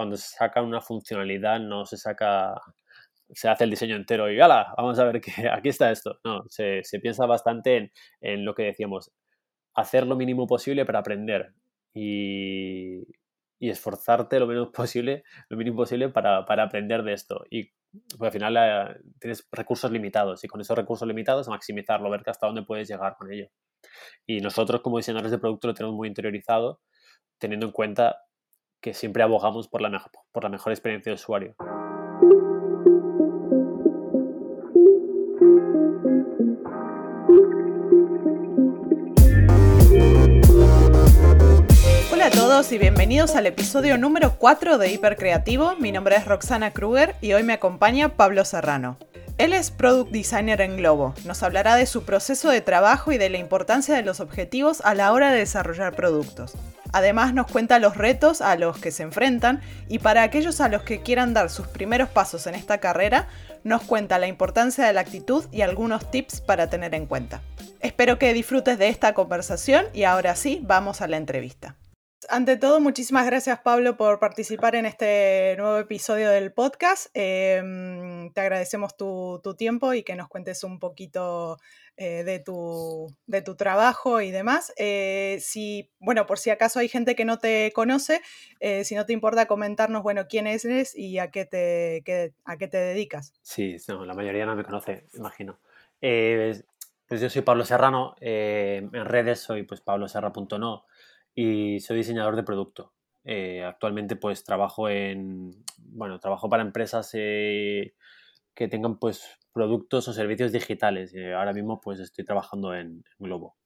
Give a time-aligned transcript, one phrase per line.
[0.00, 2.58] cuando se saca una funcionalidad no se saca,
[3.34, 4.72] se hace el diseño entero y ¡hala!
[4.78, 6.18] Vamos a ver que aquí está esto.
[6.24, 9.12] No, se, piensa bastante en, en, lo que decíamos,
[9.74, 11.52] hacer lo mínimo posible para aprender
[11.92, 13.02] y,
[13.58, 17.44] y esforzarte lo menos posible, lo mínimo posible para, para aprender de esto.
[17.50, 17.70] Y
[18.16, 22.46] pues, al final eh, tienes recursos limitados y con esos recursos limitados maximizarlo, ver hasta
[22.46, 23.48] dónde puedes llegar con ello.
[24.26, 26.80] Y nosotros como diseñadores de producto lo tenemos muy interiorizado,
[27.38, 28.16] teniendo en cuenta
[28.80, 31.54] que siempre abogamos por la, por la mejor experiencia de usuario.
[42.12, 45.76] Hola a todos y bienvenidos al episodio número 4 de Hipercreativo.
[45.76, 48.96] Mi nombre es Roxana Kruger y hoy me acompaña Pablo Serrano.
[49.38, 51.14] Él es Product Designer en Globo.
[51.24, 54.94] Nos hablará de su proceso de trabajo y de la importancia de los objetivos a
[54.94, 56.54] la hora de desarrollar productos.
[56.92, 60.82] Además nos cuenta los retos a los que se enfrentan y para aquellos a los
[60.82, 63.28] que quieran dar sus primeros pasos en esta carrera,
[63.64, 67.40] nos cuenta la importancia de la actitud y algunos tips para tener en cuenta.
[67.80, 71.76] Espero que disfrutes de esta conversación y ahora sí, vamos a la entrevista.
[72.28, 77.06] Ante todo, muchísimas gracias Pablo por participar en este nuevo episodio del podcast.
[77.14, 81.56] Em, te agradecemos tu, tiempo y que nos cuentes un poquito
[81.96, 84.70] eh, de, tu, de, tu, trabajo y demás.
[84.76, 88.20] Eh, si, bueno, por si acaso hay gente que no te conoce,
[88.60, 92.68] eh, si no te importa comentarnos, bueno, quién eres y a qué te, a qué
[92.68, 93.32] te dedicas.
[93.40, 95.58] Sí, la mayoría no me conoce, imagino.
[95.98, 100.84] pues yo soy Pablo Serrano, en redes soy pues pabloserra.no
[101.34, 102.94] y soy diseñador de producto.
[103.24, 107.94] Eh, actualmente pues trabajo en, bueno, trabajo para empresas eh,
[108.54, 111.14] que tengan pues productos o servicios digitales.
[111.14, 113.56] y ahora mismo pues estoy trabajando en, Globo,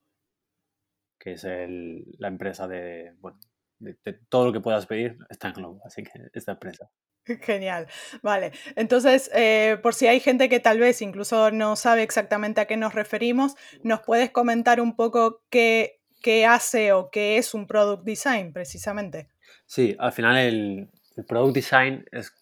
[1.18, 3.38] que es la empresa de, bueno,
[3.78, 3.94] de,
[4.28, 6.90] todo lo que puedas pedir está en Globo, así que esta empresa.
[7.26, 7.86] Genial,
[8.22, 8.52] vale.
[8.76, 12.76] Entonces, eh, por si hay gente que tal vez incluso no sabe exactamente a qué
[12.76, 15.93] nos referimos, ¿nos puedes comentar un poco qué
[16.24, 19.28] qué hace o qué es un product design precisamente.
[19.66, 20.88] Sí, al final el,
[21.28, 22.32] product design es,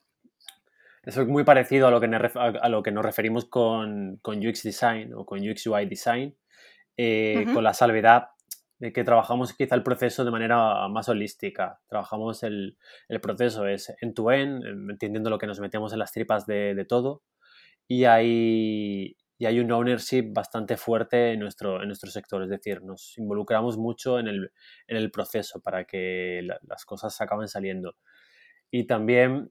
[1.03, 5.26] es, muy parecido a lo que, a lo que nos referimos con, UX design o
[5.26, 6.37] con UX UI design,
[6.97, 8.28] eh, con la salvedad
[8.78, 11.81] de que trabajamos quizá el proceso de manera más holística.
[11.88, 12.76] Trabajamos el,
[13.20, 17.22] proceso es end-to-end, entendiendo lo que nos metemos en las tripas de, de todo.
[17.88, 22.81] Y hay, y hay un ownership bastante fuerte en nuestro, en nuestro sector, es decir,
[22.85, 24.53] nos involucramos mucho en el,
[24.87, 27.97] en el proceso para que las cosas acaben saliendo.
[28.71, 29.51] Y también,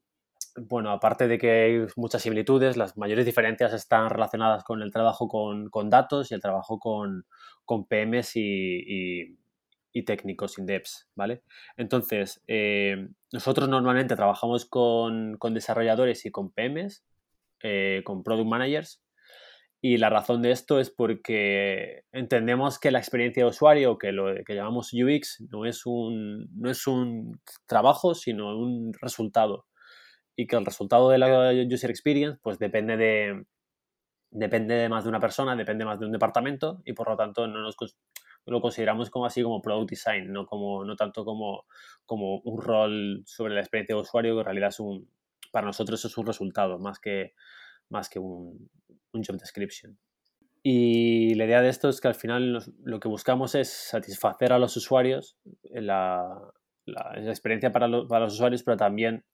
[0.55, 5.27] bueno, aparte de que hay muchas similitudes, las mayores diferencias están relacionadas con el trabajo
[5.27, 7.25] con, con datos y el trabajo con,
[7.65, 9.35] con PMs y,
[9.91, 11.43] y, técnicos in devs, ¿vale?
[11.75, 17.03] Entonces, eh, nosotros normalmente trabajamos con, con desarrolladores y con PMs,
[17.61, 19.01] eh, con product managers,
[19.83, 24.35] y la razón de esto es porque entendemos que la experiencia de usuario, que lo
[24.45, 29.65] que llamamos UX, no es un, no es un trabajo, sino un resultado.
[30.35, 33.43] Y que el resultado de la user experience pues depende de,
[34.29, 37.47] depende de más de una persona, depende más de un departamento y por lo tanto
[37.47, 37.75] no nos
[38.45, 41.65] lo consideramos como así como product design, no, como, no tanto como,
[42.05, 45.09] como un rol sobre la experiencia de usuario, que en realidad es un,
[45.51, 47.33] para nosotros es un resultado más que,
[47.89, 48.69] más que un,
[49.13, 49.97] un job description.
[50.63, 54.59] Y la idea de esto es que al final lo que buscamos es satisfacer a
[54.59, 55.37] los usuarios,
[55.71, 56.39] la,
[56.85, 59.25] la, experiencia para, para, los usuarios, pero también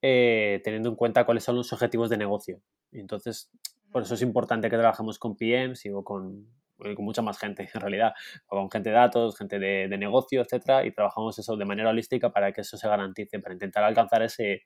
[0.00, 2.62] eh, teniendo en cuenta cuáles son los objetivos de negocio.
[2.90, 3.50] Y entonces,
[3.90, 7.80] por eso es importante que trabajemos con PMs y con, con mucha más gente, en
[7.80, 8.12] realidad,
[8.46, 12.32] con gente de datos, gente de, de negocio, etcétera, y trabajamos eso de manera holística
[12.32, 14.62] para que eso se garantice, para intentar alcanzar ese,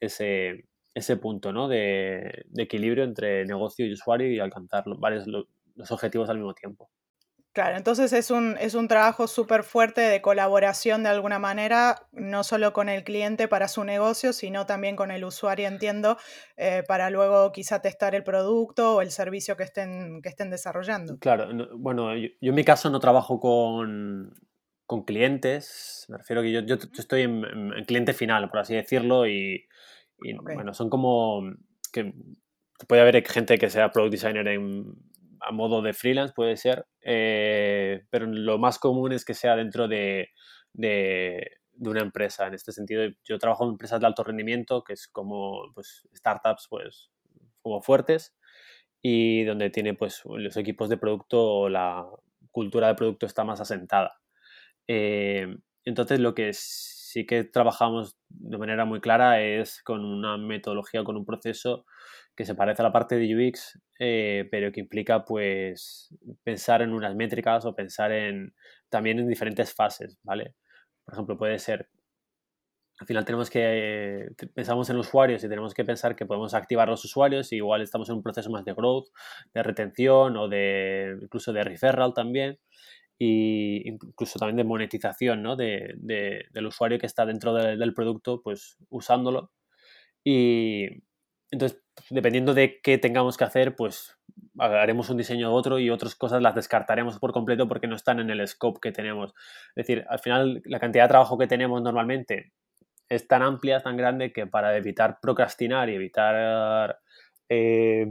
[0.00, 1.68] ese, ese punto ¿no?
[1.68, 6.90] de, equilibrio entre negocio y usuario y alcanzar varios los objetivos al mismo tiempo.
[7.52, 12.44] Claro, entonces es un, es un trabajo súper fuerte de colaboración de alguna manera, no
[12.44, 16.18] solo con el cliente para su negocio, sino también con el usuario, entiendo,
[16.56, 21.18] eh, para luego quizá testar el producto o el servicio que estén, que estén desarrollando.
[21.18, 21.48] Claro,
[21.78, 24.34] bueno, yo, en mi caso no trabajo con,
[24.84, 29.26] con clientes, me refiero que yo, yo, estoy en, en, cliente final, por así decirlo,
[29.26, 29.66] y,
[30.22, 31.42] y bueno, son como
[31.92, 32.12] que
[32.88, 34.94] puede haber gente que sea product designer en,
[35.40, 39.88] a modo de freelance, puede ser, eh, pero lo más común es que sea dentro
[39.88, 40.30] de,
[40.72, 42.46] de, una empresa.
[42.46, 46.66] En este sentido, yo trabajo en empresas de alto rendimiento, que es como pues, startups
[46.68, 47.10] pues,
[47.62, 48.36] como fuertes,
[49.02, 52.06] y donde tiene pues, los equipos de producto o la
[52.50, 54.18] cultura de producto está más asentada.
[54.88, 60.36] Eh, entonces, lo que es sí que trabajamos de manera muy clara es con una
[60.36, 61.86] metodología, con un proceso
[62.36, 66.14] que se parece a la parte de UX, eh, pero que implica pues
[66.44, 68.54] pensar en unas métricas o pensar en
[68.90, 70.56] también en diferentes fases, ¿vale?
[71.06, 71.88] Por ejemplo, puede ser,
[73.00, 77.02] al final tenemos que, pensamos en usuarios y tenemos que pensar que podemos activar los
[77.02, 79.08] usuarios y igual estamos en un proceso más de growth,
[79.54, 82.58] de retención o de incluso de referral también
[83.18, 85.56] y incluso también de monetización ¿no?
[85.56, 89.52] de, del usuario que está dentro del producto, pues usándolo.
[90.24, 91.04] Y
[91.50, 94.16] entonces, dependiendo de qué tengamos que hacer, pues
[94.58, 98.20] haremos un diseño u otro y otras cosas las descartaremos por completo porque no están
[98.20, 99.32] en el scope que tenemos.
[99.74, 102.52] Es decir, al final la cantidad de trabajo que tenemos normalmente
[103.08, 106.98] es tan amplia, tan grande que para evitar procrastinar y evitar
[107.48, 108.06] eh,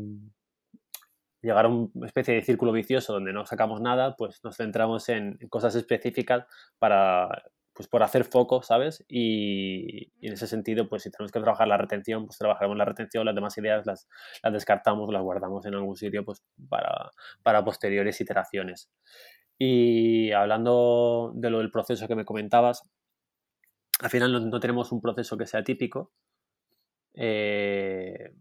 [1.45, 5.37] llegar a una especie de círculo vicioso donde no sacamos nada, pues nos centramos en,
[5.49, 6.45] cosas específicas
[6.79, 7.29] para,
[7.73, 9.05] pues por hacer foco, ¿sabes?
[9.07, 13.25] Y, en ese sentido, pues si tenemos que trabajar la retención, pues trabajaremos la retención,
[13.25, 14.07] las demás ideas las,
[14.43, 17.11] las descartamos, las guardamos en algún sitio, pues para,
[17.43, 18.89] para posteriores iteraciones.
[19.57, 22.83] Y hablando de lo del proceso que me comentabas,
[23.99, 26.11] al final no, tenemos un proceso que sea típico,
[27.13, 28.33] eh,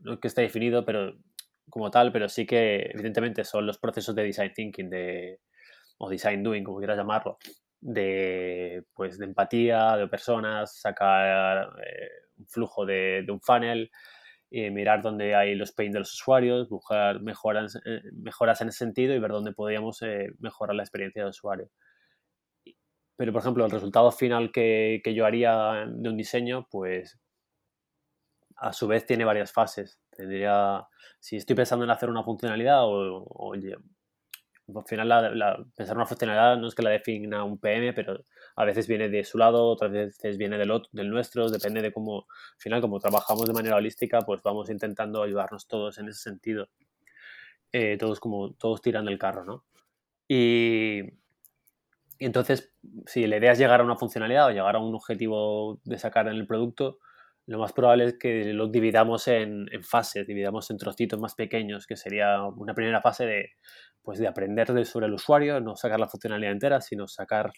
[0.00, 1.14] no que esté definido, pero
[1.72, 5.40] como tal, pero sí que evidentemente son los procesos de design thinking de,
[5.96, 7.38] o design doing, como quieras llamarlo,
[7.80, 13.90] de, pues, de empatía, de personas, sacar eh, un flujo de, un funnel,
[14.50, 18.78] y mirar dónde hay los pain de los usuarios, buscar mejoras, eh, mejoras en ese
[18.80, 21.70] sentido y ver dónde podríamos eh, mejorar la experiencia del usuario.
[23.16, 27.18] Pero, por ejemplo, el resultado final que, que yo haría de un diseño, pues
[28.56, 30.01] a su vez tiene varias fases.
[30.16, 30.86] Tendría,
[31.18, 33.54] si estoy pensando en hacer una funcionalidad o, o
[34.78, 38.24] al final la, pensar una funcionalidad no es que la defina un PM, pero
[38.56, 41.92] a veces viene de su lado, otras veces viene del, otro, del nuestro, depende de
[41.92, 46.20] cómo, al final como trabajamos de manera holística, pues vamos intentando ayudarnos todos en ese
[46.20, 46.68] sentido.
[47.72, 49.64] Eh, todos como, todos tiran del carro, ¿no?
[50.28, 51.00] Y,
[52.18, 52.72] y entonces,
[53.06, 56.28] si la idea es llegar a una funcionalidad o llegar a un objetivo de sacar
[56.28, 56.98] en el producto,
[57.46, 61.96] lo más probable es que lo dividamos en, fases, dividamos en trocitos más pequeños, que
[61.96, 63.50] sería una primera fase de,
[64.02, 67.52] pues de aprender sobre el usuario, no sacar la funcionalidad entera, sino sacar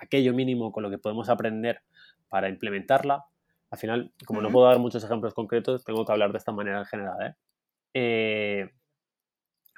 [0.00, 1.82] aquello mínimo con lo que podemos aprender
[2.28, 3.26] para implementarla.
[3.70, 6.78] Al final, como no puedo dar muchos ejemplos concretos, tengo que hablar de esta manera
[6.78, 7.16] en general.
[7.22, 7.34] ¿eh?
[7.94, 8.70] Eh,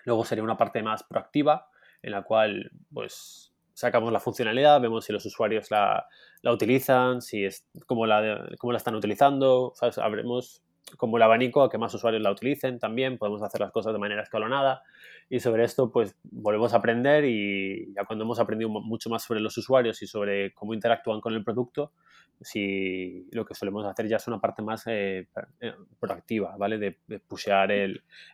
[0.04, 1.68] luego sería una parte más proactiva,
[2.02, 3.49] en la cual pues
[3.80, 6.06] sacamos la funcionalidad, vemos si los usuarios la,
[6.42, 9.96] la utilizan, si es, cómo, la, cómo la están utilizando, ¿sabes?
[9.96, 10.62] Abremos
[10.96, 13.98] como el abanico a que más usuarios la utilicen también, podemos hacer las cosas de
[13.98, 14.82] manera escalonada
[15.28, 19.40] y sobre esto pues volvemos a aprender y ya cuando hemos aprendido mucho más sobre
[19.40, 21.92] los usuarios y sobre cómo interactúan con el producto,
[22.40, 25.28] si lo que solemos hacer ya es una parte más eh,
[25.60, 26.78] eh, proactiva, ¿vale?
[26.78, 27.70] De, de pushear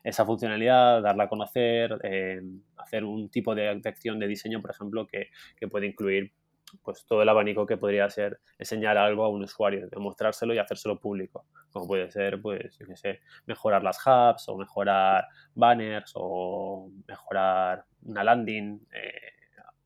[0.05, 2.41] esa funcionalidad, darla a conocer, eh,
[2.77, 6.33] hacer un tipo de, acción de diseño, por ejemplo, que, que puede incluir
[6.83, 10.99] pues todo el abanico que podría ser enseñar algo a un usuario, demostrárselo y hacérselo
[10.99, 17.85] público, como puede ser, pues, yo sé, mejorar las hubs o mejorar banners o mejorar
[18.03, 19.33] una landing, eh,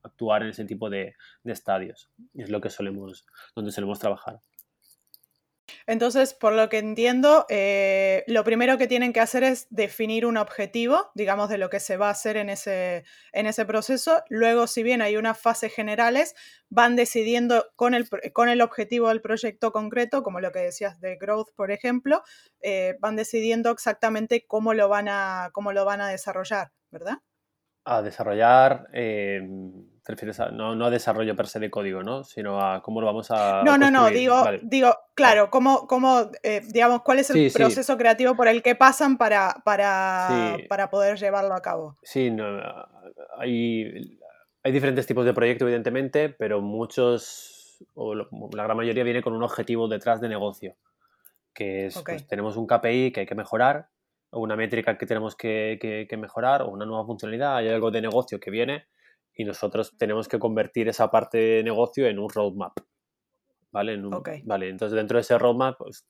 [0.03, 2.09] actuar en ese tipo de, de estadios.
[2.33, 3.25] Es lo que solemos,
[3.55, 4.39] donde solemos trabajar.
[5.87, 10.37] Entonces, por lo que entiendo, eh, lo primero que tienen que hacer es definir un
[10.37, 14.23] objetivo, digamos, de lo que se va a hacer en ese, en ese proceso.
[14.29, 16.35] Luego, si bien hay unas fases generales,
[16.69, 21.17] van decidiendo con el, con el objetivo del proyecto concreto, como lo que decías de
[21.17, 22.23] Growth, por ejemplo,
[22.61, 27.17] eh, van decidiendo exactamente cómo lo van a, cómo lo van a desarrollar, ¿verdad?
[27.85, 28.87] A desarrollar...
[28.93, 32.23] Em, te refieres a, no, no a desarrollo per se de código, ¿no?
[32.23, 33.61] Sino a cómo lo vamos a.
[33.63, 38.35] No, no, no, digo, digo, claro, cómo, cómo eh, digamos, cuál es el proceso creativo
[38.35, 41.97] por el que pasan para, para, para poder llevarlo a cabo.
[42.01, 42.45] Sí, no,
[43.37, 44.17] hay,
[44.63, 49.43] hay diferentes tipos de proyectos, evidentemente, pero muchos, o la gran mayoría, viene con un
[49.43, 50.75] objetivo detrás de negocio.
[51.53, 53.89] Que es, pues, tenemos un KPI que hay que mejorar,
[54.31, 57.91] o una métrica que tenemos que, que, que mejorar, o una nueva funcionalidad, hay algo
[57.91, 58.85] de negocio que viene
[59.35, 62.73] y nosotros tenemos que convertir esa parte de negocio en un roadmap.
[63.71, 63.97] ¿Vale?
[64.43, 66.05] Vale, entonces dentro de ese roadmap pues,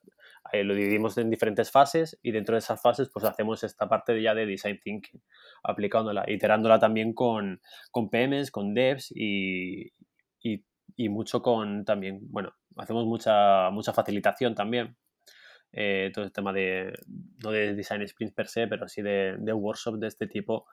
[0.52, 4.34] lo dividimos en diferentes fases y dentro de esas fases pues hacemos esta parte ya
[4.34, 5.22] de design thinking,
[5.64, 7.62] aplicándola, iterándola también con,
[7.92, 9.94] con PMs, con devs y,
[10.42, 14.98] y, y, mucho con también, bueno, hacemos mucha, mucha facilitación también.
[15.74, 16.92] Eh, todo el tema de,
[17.42, 20.66] no de design sprints per se, pero sí de, de workshops de este tipo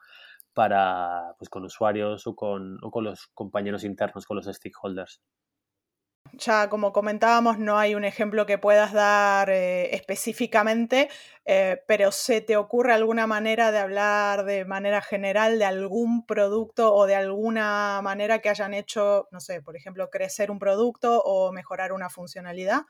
[0.53, 5.21] para, pues, con usuarios o con, o con los compañeros internos, con los stakeholders.
[6.33, 11.09] Ya como comentábamos, no hay un ejemplo que puedas dar eh, específicamente,
[11.45, 16.93] eh, pero ¿se te ocurre alguna manera de hablar de manera general de algún producto
[16.93, 21.51] o de alguna manera que hayan hecho, no sé, por ejemplo, crecer un producto o
[21.51, 22.81] mejorar una funcionalidad?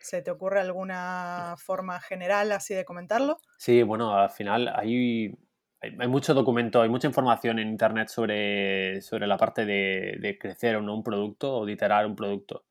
[0.00, 3.38] ¿Se te ocurre alguna forma general así de comentarlo?
[3.56, 5.36] Sí, bueno, al final hay,
[5.80, 10.82] hay, mucho documento, hay mucha información en Internet sobre, sobre la parte de, crecer o
[10.82, 12.64] no un producto o de iterar un producto.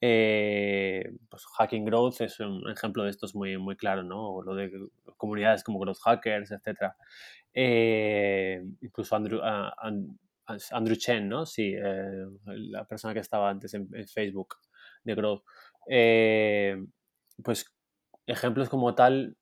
[0.00, 4.42] Eh, pues Hacking Growth es un ejemplo de esto es muy, muy claro, ¿no?
[4.42, 4.70] lo de
[5.16, 6.92] comunidades como Growth Hackers, etc.
[7.54, 9.72] Eh, incluso Andrew, ah,
[10.72, 11.46] Andrew Chen, ¿no?
[11.46, 14.56] Sí, eh, la persona que estaba antes en, en Facebook
[15.04, 15.44] de Growth.
[15.88, 16.76] Eh,
[17.42, 17.66] pues
[18.26, 19.36] ejemplos como tal,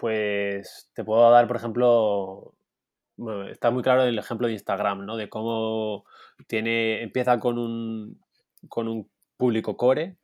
[0.00, 2.54] pues te puedo dar, por ejemplo,
[3.50, 5.16] está muy claro el ejemplo de Instagram, ¿no?
[5.16, 6.04] De cómo
[6.46, 8.18] tiene, empieza con un,
[8.68, 10.16] con un público core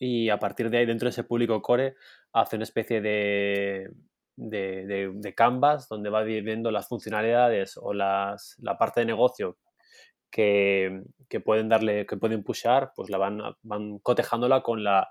[0.00, 1.94] y a partir de ahí, dentro de ese público core,
[2.32, 3.90] hace una especie de,
[4.36, 9.58] de, canvas donde va viendo las funcionalidades o las, la parte de negocio
[10.30, 11.02] que,
[11.44, 15.08] pueden darle, que pueden pushar, pues la van, van cotejándola con la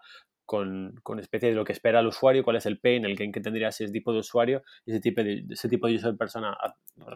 [0.49, 3.31] con, con especie de lo que espera el usuario, cuál es el pain, el gain
[3.31, 6.57] que tendría ese tipo de usuario, y ese tipo de, ese tipo de user persona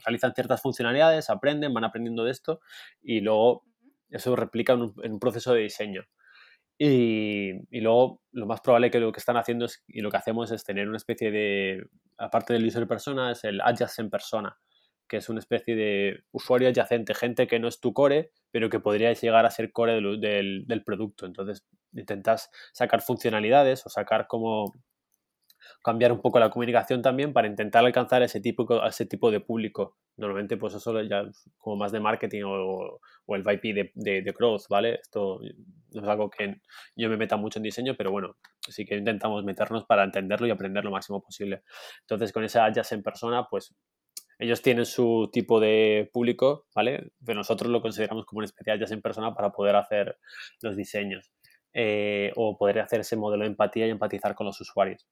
[0.05, 2.59] realizan ciertas funcionalidades, aprenden, van aprendiendo de esto
[3.01, 3.65] y luego
[4.11, 6.03] eso replica en un, proceso de diseño.
[6.77, 10.17] Y, y, luego lo más probable que lo que están haciendo es, y lo que
[10.17, 11.87] hacemos es tener una especie de,
[12.19, 14.59] aparte del user persona, es el adjacent persona,
[15.07, 18.79] que es una especie de usuario adyacente, gente que no es tu core, pero que
[18.79, 21.25] podría llegar a ser core del, del, producto.
[21.25, 24.73] Entonces intentas sacar funcionalidades o sacar como
[25.81, 29.97] cambiar un poco la comunicación también para intentar alcanzar ese tipo, ese tipo de público.
[30.17, 31.25] Normalmente pues eso ya
[31.57, 34.95] como más de marketing o, o el VIP de, de, de, growth, ¿vale?
[34.95, 35.39] Esto
[35.91, 36.61] no es algo que
[36.95, 40.51] yo me meta mucho en diseño, pero bueno, sí que intentamos meternos para entenderlo y
[40.51, 41.63] aprender lo máximo posible.
[42.01, 43.75] Entonces con ese adjacent en persona, pues
[44.39, 47.11] ellos tienen su tipo de público, ¿vale?
[47.25, 50.17] Pero nosotros lo consideramos como un especial ya en persona para poder hacer
[50.61, 51.31] los diseños
[51.73, 55.07] eh, o poder hacer ese modelo de empatía y empatizar con los usuarios.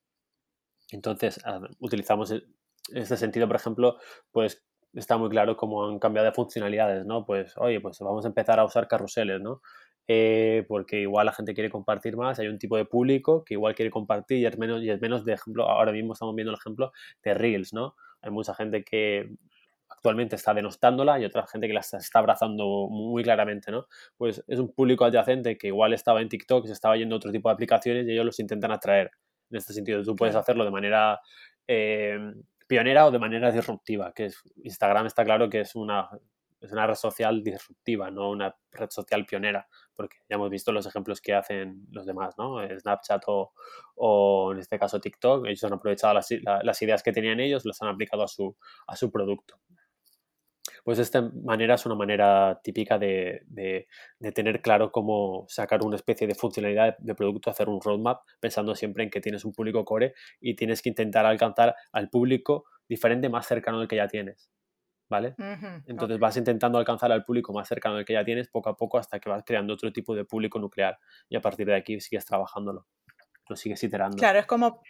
[0.92, 1.42] Entonces,
[1.80, 2.44] utilizamos e,
[2.94, 3.98] este sentido, por ejemplo,
[4.32, 4.64] pues
[4.94, 7.26] está muy claro cómo han cambiado de funcionalidades, ¿no?
[7.26, 9.62] Pues, oye, pues vamos a empezar a usar carruseles, ¿no?
[10.08, 13.76] Eh, porque igual la gente quiere compartir más, hay un tipo de público que igual
[13.76, 16.58] quiere compartir y es menos, y es menos de ejemplo, ahora mismo estamos viendo el
[16.58, 16.92] ejemplo
[17.24, 17.96] de Reels, ¿no?
[18.22, 19.32] Hay mucha gente que
[19.92, 23.88] actualmente está denostándola y otra gente que la está abrazando muy claramente, ¿no?
[24.18, 27.32] Pues es un público adyacente que igual estaba en TikTok, se estaba yendo a otro
[27.32, 29.12] tipo de aplicaciones y ellos los intentan atraer.
[29.50, 31.20] En este sentido, tú puedes hacerlo de manera
[31.68, 32.18] eh,
[32.68, 36.10] pionera o de manera disruptiva, que es, Instagram está claro que es una,
[36.62, 39.68] es una red social disruptiva, no una red social pionera
[40.02, 42.58] porque ya hemos visto los ejemplos que hacen los demás, ¿no?
[42.68, 47.80] Snapchat o, en este caso TikTok, ellos han aprovechado las, ideas que tenían ellos, las
[47.84, 48.58] han aplicado a su,
[48.88, 49.60] a su producto.
[50.84, 53.46] Pues de esta manera es una manera típica de,
[54.34, 59.04] tener claro cómo sacar una especie de funcionalidad de producto, hacer un roadmap, pensando siempre
[59.04, 63.46] en que tienes un público core y tienes que intentar alcanzar al público diferente más
[63.46, 64.52] cercano del que ya tienes.
[65.12, 65.36] ¿vale?
[65.88, 68.98] Entonces vas intentando alcanzar al público más cercano al que ya tienes poco a poco
[68.98, 70.98] hasta que vas creando otro tipo de público nuclear
[71.28, 72.88] y a partir de aquí sigues trabajándolo,
[73.50, 74.16] lo sigues iterando.
[74.16, 74.82] Claro, es como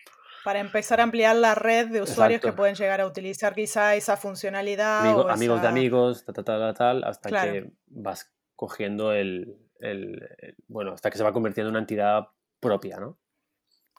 [0.43, 4.17] para empezar a ampliar la red de usuarios que pueden llegar a utilizar quizá esa
[4.17, 4.99] funcionalidad.
[5.29, 11.17] Amigos de amigos, tal, tal, tal, hasta que vas cogiendo el, el, bueno, hasta que
[11.17, 12.27] se va convirtiendo en una entidad
[12.59, 13.17] propia, ¿no?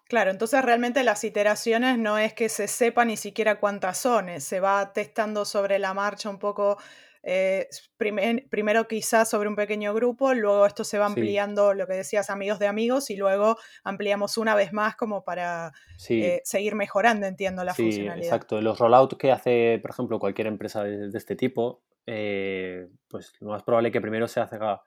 [0.08, 4.40] Claro, entonces realmente las iteraciones no es que se sepa ni siquiera cuántas son, eh,
[4.40, 6.76] se va testando sobre la marcha un poco,
[7.22, 12.30] eh, primero quizás sobre un pequeño grupo, luego esto se va ampliando, lo que decías,
[12.30, 15.72] amigos de amigos, y luego ampliamos una vez más como para
[16.08, 18.26] eh, seguir mejorando, entiendo, la sí, funcionalidad.
[18.26, 23.62] Exacto, los rollouts que hace, por ejemplo, cualquier empresa de, este tipo, pues lo más
[23.62, 24.82] probable es que primero se haga,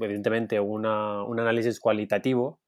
[0.00, 2.60] evidentemente, un análisis cualitativo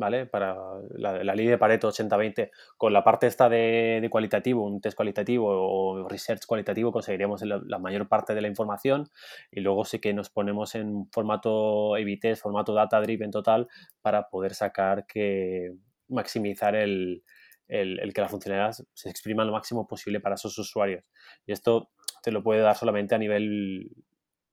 [0.00, 0.26] ¿vale?
[0.26, 0.56] Para
[0.96, 6.08] la, ley de Pareto 80-20, con la parte esta de, cualitativo, un test cualitativo o
[6.08, 9.10] research cualitativo, conseguiríamos la, mayor parte de la información
[9.52, 13.68] y luego sí que nos ponemos en formato test, formato data driven total,
[14.00, 15.74] para poder sacar que
[16.08, 17.22] maximizar el,
[17.68, 21.04] el, que la funcionalidad se exprima lo máximo posible para esos usuarios.
[21.46, 21.90] Y esto
[22.22, 23.90] te lo puede dar solamente a nivel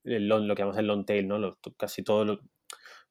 [0.03, 1.57] lo que llamamos el long tail, ¿no?
[1.77, 2.39] casi todo lo,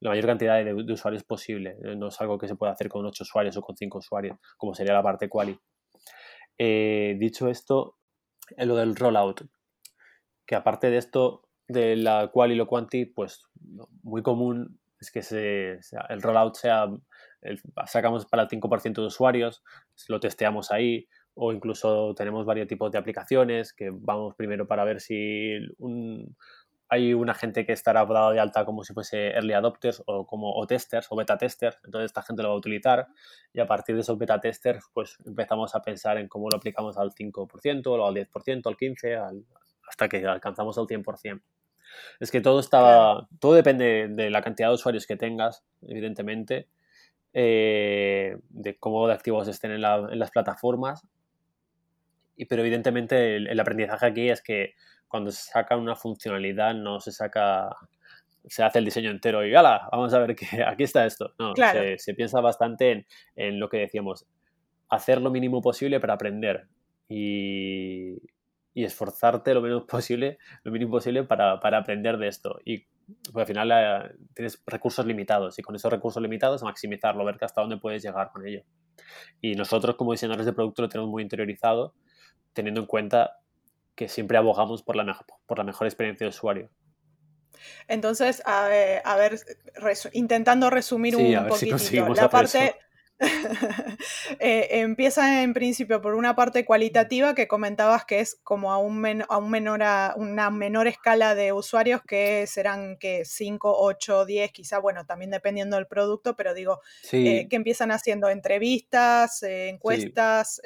[0.01, 1.77] la mayor cantidad de, usuarios posible.
[1.85, 4.39] Eh, no es algo que se pueda hacer con 8 usuarios o con 5 usuarios,
[4.57, 5.59] como sería la parte quali.
[6.59, 7.97] Eh, dicho esto,
[8.57, 9.43] en lo del rollout,
[10.47, 13.43] que aparte de esto, de la quali y lo quanti, pues
[14.03, 16.87] muy común es que se, el rollout sea,
[17.87, 19.63] sacamos para el 5% de usuarios,
[20.09, 25.01] lo testeamos ahí, o incluso tenemos varios tipos de aplicaciones que vamos primero para ver
[25.01, 25.59] si
[26.89, 30.53] hay una gente que estará dado de alta como si fuese early adopters o como
[30.55, 33.09] o testers o beta testers, entonces esta gente lo va a utilizar
[33.53, 36.97] y a partir de esos beta testers pues empezamos a pensar en cómo lo aplicamos
[36.97, 39.45] al 5% o al 10%, al 15%,
[39.89, 41.41] hasta que alcanzamos el 100%.
[42.21, 46.69] Es que todo está, todo depende de la cantidad de usuarios que tengas, evidentemente,
[47.33, 51.07] eh, de cómo de activos estén en, las plataformas.
[52.37, 54.75] Y, pero evidentemente el, aprendizaje aquí es que
[55.09, 57.75] cuando se saca una funcionalidad no se saca,
[58.45, 59.89] se hace el diseño entero y ¡hala!
[59.93, 61.33] Vamos a ver que aquí está esto.
[61.39, 64.27] No, se, se, piensa bastante en, en lo que decíamos,
[64.89, 66.69] hacer lo mínimo posible para aprender.
[67.09, 68.19] Y,
[68.77, 72.61] y esforzarte lo menos posible, lo mínimo posible para, aprender de esto.
[72.63, 72.85] Y
[73.33, 77.63] pues, al final eh, tienes recursos limitados y con esos recursos limitados maximizarlo, ver hasta
[77.63, 78.65] dónde puedes llegar con ello.
[79.41, 81.95] Y nosotros como diseñadores de producto lo tenemos muy interiorizado,
[82.53, 83.39] teniendo en cuenta
[83.97, 86.71] que siempre abogamos por la, por la mejor experiencia de usuario.
[87.89, 89.41] Entonces, a ver,
[90.13, 91.77] intentando resumir un poquito
[92.15, 92.77] la parte,
[94.41, 99.25] Eh, empieza en principio por una parte cualitativa que comentabas que es como a, un
[99.29, 99.81] a un menor
[100.17, 105.77] una menor escala de usuarios que serán que 5, 8, 10, quizá, bueno, también dependiendo
[105.77, 106.81] del producto, pero digo,
[107.13, 110.61] eh, que empiezan haciendo entrevistas, eh, encuestas,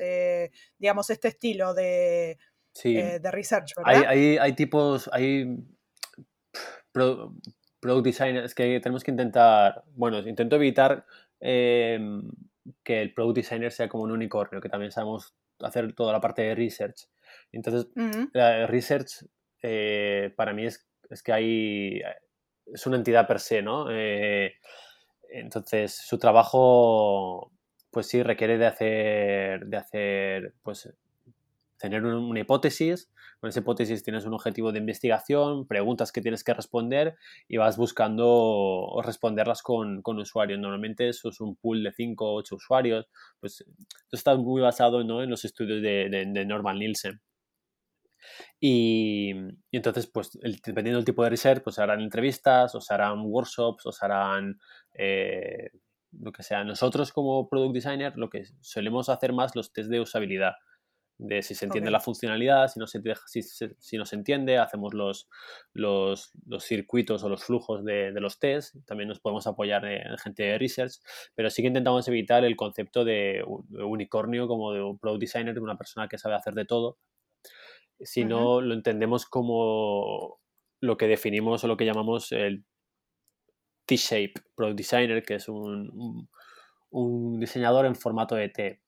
[0.79, 2.39] digamos, este estilo de,
[2.83, 4.05] de research, ¿verdad?
[4.09, 5.57] Hay, hay, tipos, hay
[6.93, 11.05] product designers que tenemos que intentar, bueno, intento evitar
[11.41, 12.31] Em,
[12.85, 16.43] que el product designer sea como un unicornio, que también sabemos hacer toda la parte
[16.43, 17.09] de research.
[17.53, 17.89] Entonces,
[18.33, 19.25] la research
[19.63, 22.03] eh, para mí es, es, que hay,
[22.67, 23.87] es una entidad per se, ¿no?
[23.91, 24.55] Eh,
[25.31, 27.53] entonces, su trabajo,
[27.91, 30.93] pues sí, requiere de hacer, de hacer, pues,
[31.81, 36.53] tener una hipótesis, con esa hipótesis tienes un objetivo de investigación, preguntas que tienes que
[36.53, 37.17] responder
[37.49, 40.61] y vas buscando responderlas con, con usuarios.
[40.61, 43.07] Normalmente eso es un pool de 5 o 8 usuarios.
[43.41, 45.23] Pues esto está muy basado ¿no?
[45.23, 47.23] en los estudios de, de, Norman Nielsen.
[48.61, 49.33] Y,
[49.73, 53.93] entonces, pues dependiendo del tipo de research, pues harán entrevistas, o se harán workshops, o
[53.93, 54.61] se harán
[54.93, 55.71] eh,
[56.13, 56.63] lo que sea.
[56.63, 60.57] Nosotros como product designer lo que solemos hacer más los test de usabilidad
[61.21, 64.95] de si se entiende la funcionalidad, si no se, si, si no se entiende, hacemos
[64.95, 65.29] los,
[65.75, 70.17] los, los, circuitos o los flujos de, de los tests, también nos podemos apoyar en
[70.19, 70.95] gente de research,
[71.35, 75.61] pero sí que intentamos evitar el concepto de, unicornio como de un product designer, de
[75.61, 76.99] una persona que sabe hacer de todo,
[78.01, 80.41] si no lo entendemos como
[80.81, 82.65] lo que definimos o lo que llamamos el
[83.85, 86.31] T-shape product designer, que es un, un,
[86.89, 88.81] un diseñador en formato de T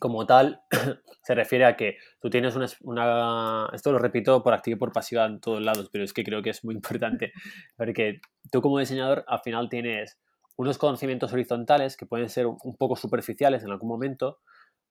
[0.00, 0.62] como tal,
[1.22, 5.24] se refiere a que tú tienes una, Esto lo repito por activo y por pasiva
[5.26, 7.32] en todos lados, pero es que creo que es muy importante,
[7.76, 10.18] porque tú como diseñador al final tienes
[10.56, 14.40] unos conocimientos horizontales que pueden ser un poco superficiales en algún momento,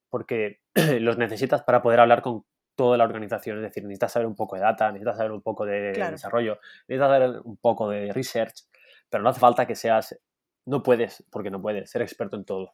[0.09, 0.59] porque
[0.99, 4.55] los necesitas para poder hablar con toda la organización, es decir, necesitas saber un poco
[4.55, 8.65] de data, necesitas saber un poco de desarrollo, necesitas saber un poco de research,
[9.09, 10.17] pero no hace falta que seas,
[10.65, 12.73] no puedes, porque no puedes, ser experto en todo.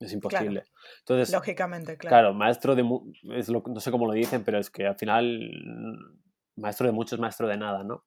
[0.00, 0.64] Es imposible.
[1.00, 2.14] Entonces, Lógicamente, claro.
[2.14, 2.84] Claro, maestro de...
[3.34, 5.50] Es lo, no sé cómo lo dicen, pero es que al final
[6.56, 8.04] maestro de muchos, maestro de nada, ¿no?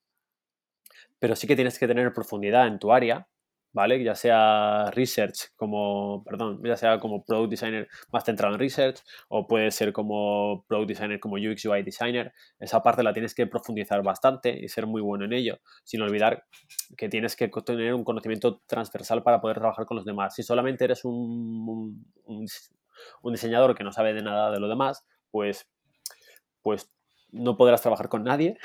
[1.19, 3.27] Pero sí que tienes que tener profundidad en tu área
[3.73, 4.03] ¿vale?
[4.03, 9.47] Ya sea research como, perdón, ya sea como product designer más centrado en research o
[9.47, 12.33] puede ser como product designer como UX UI designer.
[12.59, 16.45] Esa parte la tienes que profundizar bastante y ser muy bueno en ello, sin olvidar
[16.97, 20.35] que tienes que tener un conocimiento transversal para poder trabajar con los demás.
[20.35, 22.45] Si solamente eres un, un,
[23.31, 25.67] diseñador que no sabe de nada de lo demás, pues,
[26.61, 26.91] pues
[27.31, 28.57] no podrás trabajar con nadie,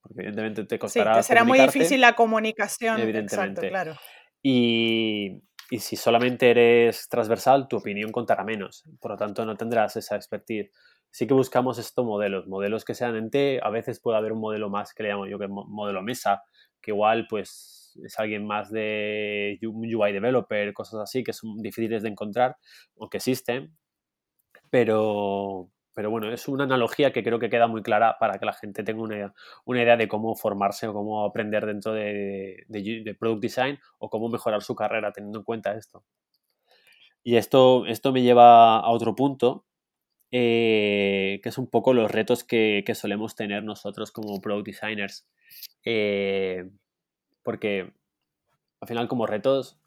[0.00, 1.22] porque evidentemente te costará.
[1.22, 3.00] Sí, será muy difícil la comunicación.
[3.00, 3.68] Evidentemente.
[3.68, 3.96] claro.
[4.42, 5.42] Y,
[5.78, 8.84] si solamente eres transversal, tu opinión contará menos.
[9.00, 10.70] Por lo tanto, no tendrás esa expertise.
[11.10, 13.60] Sí que buscamos estos modelos, modelos que sean en T.
[13.62, 16.42] A veces puede haber un modelo más que le llamo yo que modelo mesa,
[16.80, 22.08] que igual pues es alguien más de UI developer, cosas así que son difíciles de
[22.10, 22.56] encontrar,
[22.98, 23.76] aunque existen.
[24.70, 28.52] Pero, pero bueno, es una analogía que creo que queda muy clara para que la
[28.52, 33.42] gente tenga una, una idea de cómo formarse o cómo aprender dentro de, de, Product
[33.42, 36.04] Design o cómo mejorar su carrera teniendo en cuenta esto.
[37.22, 39.66] Y esto, esto me lleva a otro punto,
[40.30, 45.28] eh, que es un poco los retos que, que, solemos tener nosotros como Product Designers.
[45.84, 46.70] Eh,
[47.42, 47.92] porque
[48.80, 49.78] al final como retos,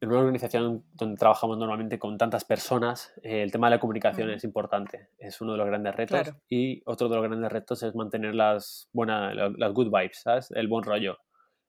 [0.00, 4.30] en una organización donde trabajamos normalmente con tantas personas, eh, el tema de la comunicación
[4.30, 6.34] es importante, es uno de los grandes retos.
[6.48, 10.50] Y otro de los grandes retos es mantener las, buenas, las good vibes, ¿sabes?
[10.52, 11.18] El buen rollo.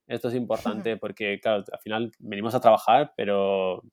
[0.07, 3.83] Esto es importante porque, claro, al final venimos a trabajar, pero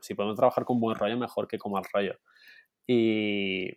[0.00, 2.18] si podemos trabajar con buen rollo, mejor que con mal rollo.
[2.86, 3.68] Y,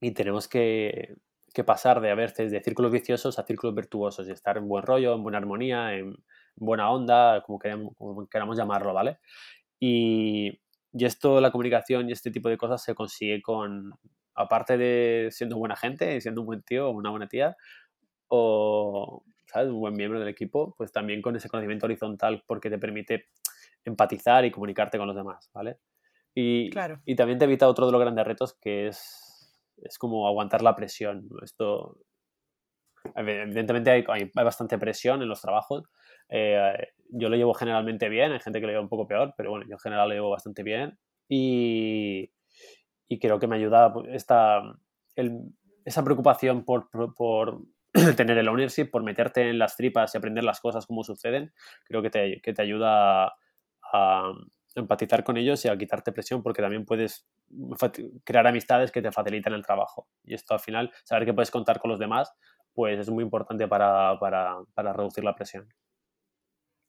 [0.00, 1.16] y tenemos que,
[1.54, 4.84] que pasar de a veces de círculos viciosos a círculos virtuosos y estar en buen
[4.84, 6.16] rollo, en buena armonía, en
[6.60, 9.18] buena onda, como, queremos, como queramos llamarlo, ¿vale?
[9.80, 10.60] Y,
[10.92, 13.92] y esto, la comunicación y este tipo de cosas se consigue con,
[14.34, 17.56] aparte de siendo buena gente, siendo un buen tío o una buena tía,
[18.28, 19.68] o, ¿sabes?
[19.70, 23.26] Un buen miembro del equipo, pues también con ese conocimiento horizontal porque te permite
[23.84, 25.78] empatizar y comunicarte con los demás, ¿vale?
[26.34, 27.00] Y, claro.
[27.04, 29.30] y también te evita otro de los grandes retos que es
[29.82, 31.28] es como aguantar la presión.
[31.42, 31.98] Esto,
[33.14, 35.84] evidentemente hay, hay, bastante presión en los trabajos.
[36.30, 39.50] Eh, yo lo llevo generalmente bien, hay gente que lo lleva un poco peor, pero
[39.50, 40.98] bueno, yo en general lo llevo bastante bien.
[41.28, 42.32] Y,
[43.08, 44.62] y creo que me ayuda esta,
[45.16, 45.52] el,
[45.84, 47.60] esa preocupación por, por, por,
[48.16, 51.52] tener el ownership, por meterte en las tripas y aprender las cosas como suceden,
[51.84, 53.34] creo que te, que te ayuda
[53.92, 54.32] a,
[54.76, 57.28] empatizar con ellos y a quitarte presión porque también puedes
[58.22, 60.06] crear amistades que te facilitan el trabajo.
[60.22, 62.32] Y esto al final, saber que puedes contar con los demás,
[62.72, 65.68] pues es muy importante para, para, para reducir la presión.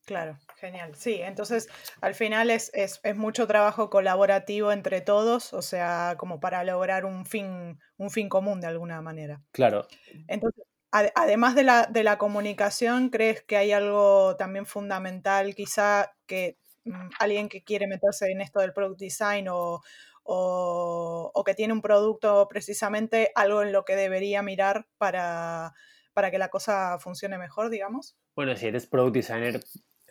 [0.05, 0.95] Claro, genial.
[0.95, 1.67] Sí, entonces
[2.01, 7.05] al final es, es, es, mucho trabajo colaborativo entre todos, o sea, como para lograr
[7.05, 9.41] un fin, un fin común de alguna manera.
[9.51, 9.87] Claro.
[10.27, 16.57] Entonces, además de la, de la comunicación, ¿crees que hay algo también fundamental quizá que
[16.85, 19.81] Mm, alguien que quiere meterse en esto del product design o,
[20.23, 25.73] o, que tiene un producto precisamente, algo en lo que debería mirar para,
[26.13, 28.17] para que la cosa funcione mejor, digamos?
[28.35, 29.59] Bueno, si eres product designer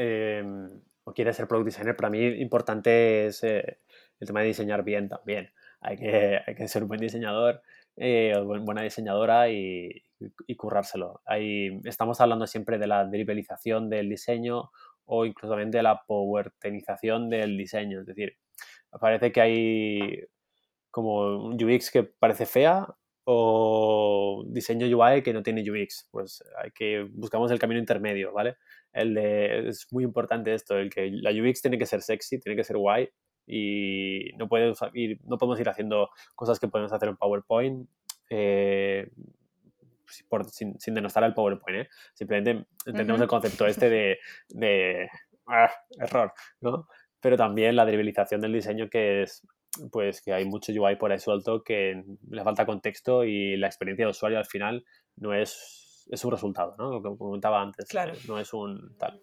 [0.02, 0.42] eh,
[1.04, 3.80] o quieres ser product designer, para mí importante es eh,
[4.18, 5.52] el tema de diseñar bien también.
[5.82, 7.60] Hay que, hay que ser un buen diseñador
[7.96, 10.04] eh, o buena diseñadora y,
[10.56, 11.20] currárselo.
[11.26, 14.70] Ahí estamos hablando siempre de la derivelización del diseño
[15.04, 18.00] o incluso de la powertenización del diseño.
[18.00, 18.36] Es decir,
[19.00, 20.24] parece que hay
[20.90, 22.86] como un UX que parece fea
[23.32, 26.08] o diseño UI que no tiene UX.
[26.10, 28.56] Pues hay que buscamos el camino intermedio, ¿vale?
[28.92, 32.56] El de, es muy importante esto, el que la UX tiene que ser sexy, tiene
[32.56, 33.08] que ser guay
[33.46, 34.48] y no,
[34.94, 37.88] ir, no podemos ir haciendo cosas que podemos hacer en PowerPoint
[38.28, 39.08] eh,
[40.28, 41.88] por, sin, sin, denostar el PowerPoint, ¿eh?
[42.14, 43.24] simplemente entendemos uh -huh.
[43.24, 45.08] el concepto este de, de
[45.46, 46.88] ah, error, ¿no?
[47.20, 49.46] Pero también la derivelización del diseño que es
[49.90, 54.04] pues que hay mucho UI por ahí suelto que le falta contexto y la experiencia
[54.04, 54.84] de usuario al final
[55.16, 56.90] no es, es un resultado, ¿no?
[56.90, 58.12] Lo que comentaba antes, claro.
[58.26, 59.20] no es un tal.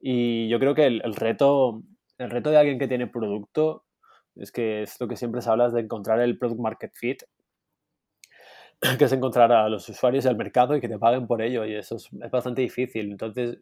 [0.00, 1.82] Y yo creo que el, el, reto,
[2.18, 3.84] el reto de alguien que tiene producto
[4.36, 7.22] es que es lo que siempre se habla es de encontrar el product market fit
[8.98, 11.74] que es encontrar a los usuarios del mercado y que te paguen por ello y
[11.74, 13.10] eso es, es, bastante difícil.
[13.10, 13.58] Entonces,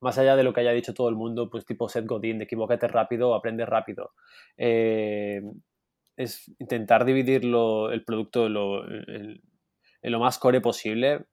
[0.00, 2.44] más allá de lo que haya dicho todo el mundo, pues tipo Seth Godin, de
[2.44, 4.12] equivócate rápido, aprende rápido.
[4.56, 5.42] Eh,
[6.16, 9.40] es intentar dividir lo, el producto lo, en,
[10.02, 11.26] lo, más core posible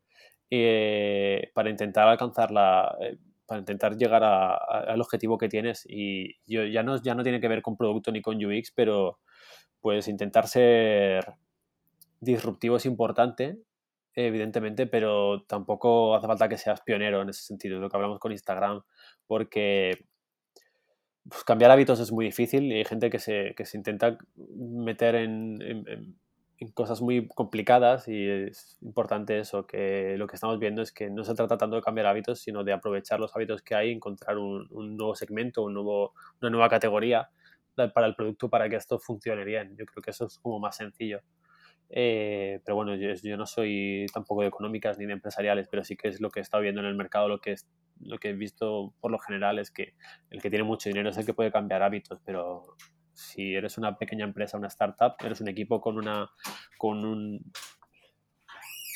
[0.50, 2.96] eh, para intentar alcanzar la...
[3.02, 5.84] Eh, para intentar llegar a, al objetivo que tienes.
[5.90, 9.18] Y yo, ya, no, ya no tiene que ver con producto ni con UX, pero
[9.82, 11.34] pues intentar ser
[12.20, 13.58] disruptivo es importante,
[14.14, 18.32] evidentemente, pero tampoco hace falta que seas pionero en ese sentido, lo que hablamos con
[18.32, 18.82] Instagram,
[19.26, 20.06] porque
[21.30, 25.16] pues, cambiar hábitos es muy difícil y hay gente que se, que se intenta meter
[25.16, 26.18] en,
[26.74, 31.24] cosas muy complicadas y es importante eso, que lo que estamos viendo es que no
[31.24, 34.68] se trata tanto de cambiar hábitos, sino de aprovechar los hábitos que hay, encontrar un,
[34.72, 37.30] un nuevo segmento, un nuevo, una nueva categoría
[37.88, 39.76] para el producto para que esto funcione bien.
[39.78, 41.22] Yo creo que eso es como más sencillo.
[41.90, 46.08] Eh, pero bueno, yo, no soy tampoco de económicas ni de empresariales, pero sí que
[46.08, 47.68] es lo que he estado viendo en el mercado, lo que, es,
[48.00, 49.96] lo que he visto por lo general es que
[50.30, 52.76] el que tiene mucho dinero es el que puede cambiar hábitos, pero
[53.14, 56.30] si eres una pequeña empresa, una startup, eres un equipo con, una,
[56.78, 57.52] con, un,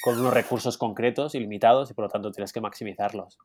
[0.04, 3.40] con unos recursos concretos y limitados y por lo tanto tienes que maximizarlos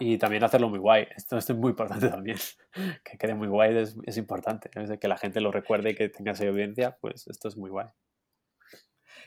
[0.00, 1.06] y también hacerlo muy guay.
[1.16, 2.38] Esto, esto, es muy importante también.
[3.04, 4.70] Que quede muy guay es, es importante.
[4.74, 4.98] ¿no?
[4.98, 7.86] Que la gente lo recuerde y que tenga esa audiencia, pues esto es muy guay.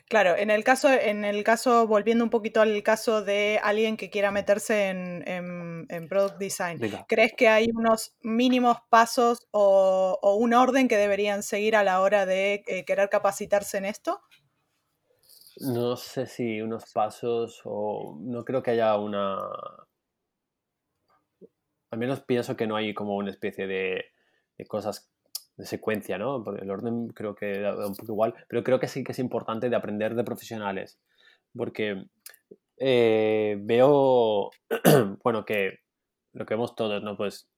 [0.09, 4.09] Claro, en el caso, en el caso, volviendo un poquito al caso de alguien que
[4.09, 7.05] quiera meterse en, en, en product design, Venga.
[7.09, 11.99] ¿crees que hay unos mínimos pasos o, o, un orden que deberían seguir a la
[11.99, 14.21] hora de eh, querer capacitarse en esto?
[15.59, 19.39] No sé si unos pasos o no creo que haya una
[21.91, 24.05] al menos pienso que no hay como una especie de,
[24.67, 25.11] cosas
[25.55, 26.43] de secuencia, ¿no?
[26.43, 29.19] Porque el orden creo que da un poco igual, pero creo que sí que es
[29.19, 30.99] importante de aprender de profesionales,
[31.55, 32.05] porque
[32.77, 34.51] eh, veo,
[35.23, 35.79] bueno, que
[36.33, 37.17] lo que vemos todos, ¿no?
[37.17, 37.49] Pues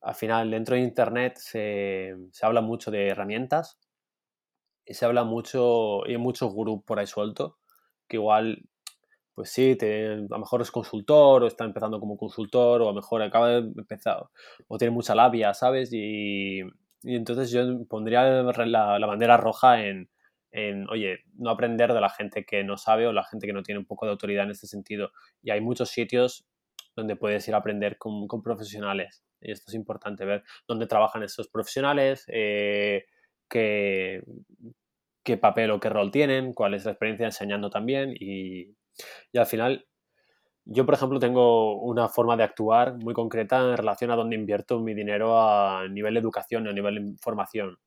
[0.00, 3.78] al final dentro de Internet se, se habla mucho de herramientas
[4.84, 7.58] y se habla mucho, y hay muchos gurús por ahí suelto,
[8.08, 8.68] que igual
[9.34, 12.92] pues sí, te, a lo mejor es consultor o está empezando como consultor o a
[12.92, 14.24] lo mejor acaba de empezar
[14.68, 15.90] o tiene mucha labia, ¿sabes?
[15.92, 16.60] Y,
[17.02, 20.08] y entonces yo pondría la, la bandera roja en,
[20.52, 23.62] en, oye, no aprender de la gente que no sabe o la gente que no
[23.62, 25.10] tiene un poco de autoridad en este sentido.
[25.42, 26.46] Y hay muchos sitios
[26.94, 29.24] donde puedes ir a aprender con, con profesionales.
[29.40, 33.06] Y esto es importante, ver dónde trabajan esos profesionales, eh,
[33.48, 34.22] qué,
[35.24, 38.76] qué papel o qué rol tienen, cuál es la experiencia enseñando también y,
[39.32, 39.86] y al final,
[40.64, 44.80] yo, por ejemplo, tengo una forma de actuar muy concreta en relación a dónde invierto
[44.80, 47.78] mi dinero a nivel de educación, a nivel de formación.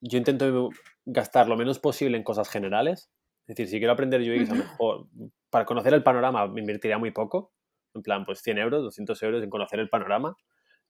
[0.00, 0.70] Yo intento
[1.04, 3.10] gastar lo menos posible en cosas generales.
[3.46, 5.06] Es decir, si quiero aprender UX, a lo mejor
[5.50, 7.52] para conocer el panorama me invertiría muy poco.
[7.94, 10.36] En plan, pues 100 euros, 200 euros en conocer el panorama.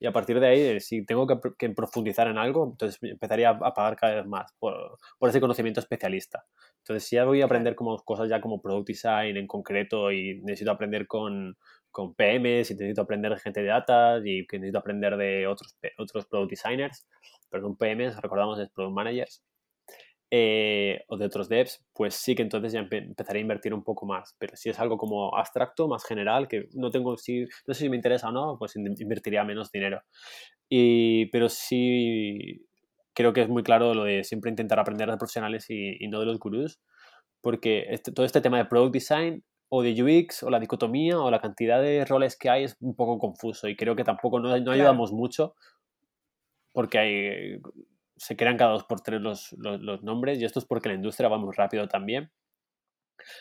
[0.03, 3.73] Y a partir de ahí, eh, si tengo que, profundizar en algo, entonces empezaría a
[3.73, 6.45] pagar cada vez más por, por, ese conocimiento especialista.
[6.79, 10.41] Entonces, si ya voy a aprender como cosas ya como product design en concreto y
[10.43, 11.57] necesito aprender con,
[11.93, 15.79] con PMs y necesito aprender de gente de data y que necesito aprender de otros,
[15.97, 17.07] otros product designers,
[17.49, 19.45] perdón, PMs, recordamos, es product managers,
[20.35, 24.07] eh, o de otros devs, pues sí que entonces ya empezaré a invertir un poco
[24.07, 24.35] más.
[24.39, 27.89] Pero si es algo como abstracto, más general, que no tengo, si, no sé si
[27.91, 30.01] me interesa o no, pues invertiría menos dinero.
[30.71, 32.67] Y, pero sí
[33.13, 36.25] creo que es muy claro lo de siempre intentar aprender de profesionales y, no de
[36.25, 36.81] los gurús,
[37.43, 41.31] porque este, todo este tema de product design o de UX o la dicotomía o
[41.31, 44.59] la cantidad de roles que hay es un poco confuso y creo que tampoco no,
[44.59, 45.55] no ayudamos mucho
[46.73, 47.61] porque hay
[48.23, 49.53] se crean cada dos por tres los,
[50.03, 52.31] nombres y esto es porque la industria va muy rápido también.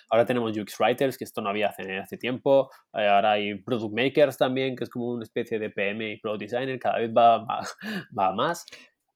[0.10, 2.70] Ahora tenemos UX Writers, que esto no había hace, hace tiempo.
[2.94, 6.42] Eh, ahora hay Product Makers también, que es como una especie de PM y Product
[6.42, 7.46] Designer, cada vez va,
[8.20, 8.66] va, más.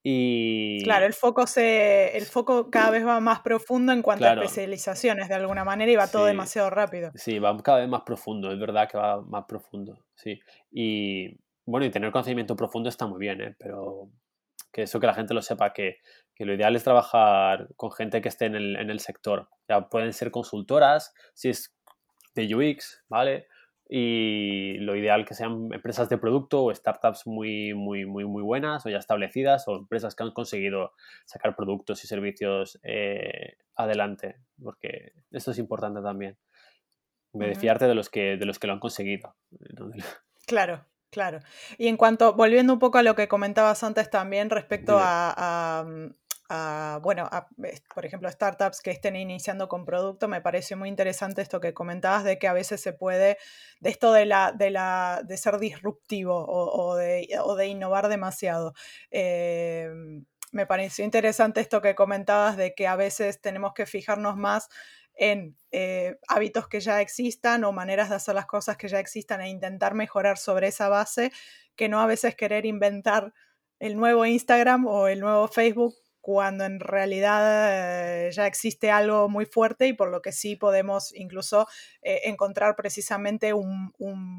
[0.03, 0.83] Y...
[0.83, 5.29] Claro, el foco, se, el foco cada vez va más profundo en cuanto a especializaciones
[5.29, 7.11] de alguna manera y va todo demasiado rápido.
[7.15, 10.39] Sí, va cada vez más profundo, es verdad que va más profundo, sí.
[10.71, 13.55] Y bueno, y tener conocimiento profundo está muy bien, ¿eh?
[13.57, 14.11] pero
[14.75, 16.01] que eso que la gente lo sepa, que,
[16.37, 19.47] lo ideal es trabajar con gente que esté en el, en el, sector.
[19.69, 21.73] Ya pueden ser consultoras, si es
[22.35, 23.47] de UX, ¿vale?
[23.87, 28.85] Y lo ideal que sean empresas de producto o startups muy, muy, muy, muy buenas
[28.85, 30.91] o ya establecidas o empresas que han conseguido
[31.23, 36.37] sacar productos y servicios eh, adelante, porque esto es importante también.
[37.31, 39.35] Me de los que de los que lo han conseguido.
[40.47, 41.39] Claro, Claro.
[41.77, 46.07] Y en cuanto, volviendo un poco a lo que comentabas antes también respecto a, mm,
[47.01, 47.29] bueno,
[47.93, 52.23] por ejemplo, startups que estén iniciando con producto, me parece muy interesante esto que comentabas
[52.23, 53.37] de que a veces se puede,
[53.79, 58.73] de esto de, la, de, la, de ser disruptivo o, de, de, innovar demasiado.
[59.11, 59.89] Eh,
[60.51, 64.69] me pareció interesante esto que comentabas de que a veces tenemos que fijarnos más
[65.15, 69.41] en eh, hábitos que ya existan o maneras de hacer las cosas que ya existan
[69.41, 71.31] e intentar mejorar sobre esa base,
[71.75, 73.33] que no a veces querer inventar
[73.79, 79.45] el nuevo Instagram o el nuevo Facebook cuando en realidad eh, ya existe algo muy
[79.45, 81.67] fuerte y por lo que sí podemos incluso
[82.01, 83.93] eh, encontrar precisamente un,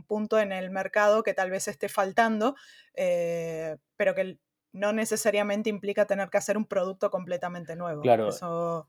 [0.08, 2.56] punto en el mercado que tal vez esté faltando,
[2.94, 4.38] pero que
[4.72, 8.02] no necesariamente implica tener que hacer un producto completamente nuevo.
[8.02, 8.28] Claro.
[8.28, 8.88] Eso...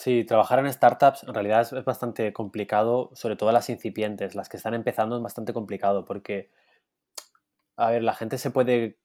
[0.00, 4.56] Sí, trabajar en startups en realidad es, bastante complicado, sobre todo las incipientes, las que
[4.56, 6.48] están empezando es bastante complicado porque,
[7.76, 8.96] a ver, la gente se puede,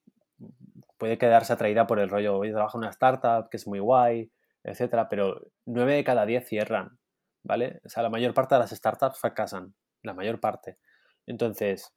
[0.96, 4.32] puede quedarse atraída por el rollo, hoy trabajo en una startup que es muy guay,
[4.64, 6.98] etcétera, pero nueve de cada diez cierran,
[7.42, 7.82] ¿vale?
[7.84, 10.78] O sea, la mayor parte de las startups fracasan, la mayor parte.
[11.26, 11.92] Entonces,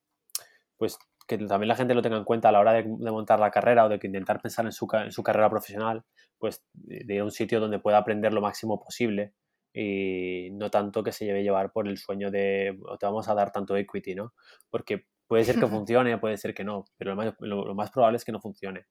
[0.76, 3.52] pues que también la gente lo tenga en cuenta a la hora de, montar la
[3.52, 6.04] carrera o de que intentar pensar en su, en su carrera profesional,
[6.40, 9.36] pues de ir a un sitio donde pueda aprender lo máximo posible
[9.72, 13.52] y no tanto que se lleve llevar por el sueño de te vamos a dar
[13.52, 14.34] tanto equity, ¿no?
[14.72, 18.32] Porque puede ser que funcione, puede ser que no, pero lo más, probable es que
[18.32, 18.88] no funcione.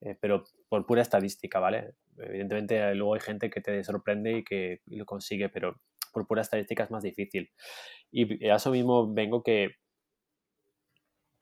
[0.00, 1.94] Eh, pero por pura estadística, ¿vale?
[2.18, 5.80] Evidentemente luego hay gente que te sorprende y que lo consigue, pero
[6.12, 7.50] por pura estadística es más difícil.
[8.12, 9.79] Y a eso mismo vengo que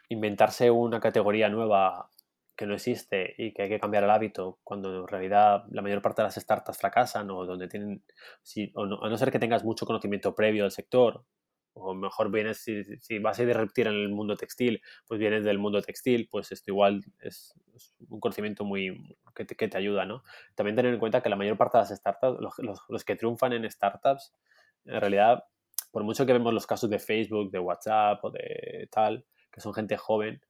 [0.09, 2.11] inventarse una categoría nueva
[2.57, 6.03] que no existe y que hay que cambiar el hábito cuando en realidad la mayor
[6.03, 8.03] parte de las startups fracasan o donde tienen,
[8.43, 11.25] si, a no ser que tengas mucho conocimiento previo del sector
[11.81, 15.59] o mejor vienes, si, si, vas a disruptir en el mundo textil, pues vienes del
[15.59, 17.55] mundo textil, pues esto igual es,
[18.09, 20.23] un conocimiento muy que te, que te, ayuda, ¿no?
[20.55, 22.41] También tener en cuenta que la mayor parte de las startups,
[22.89, 24.35] los, que triunfan en startups,
[24.85, 25.45] en realidad,
[25.93, 29.25] por mucho que vemos los casos de Facebook, de WhatsApp o de tal,
[29.59, 30.41] que son gente joven,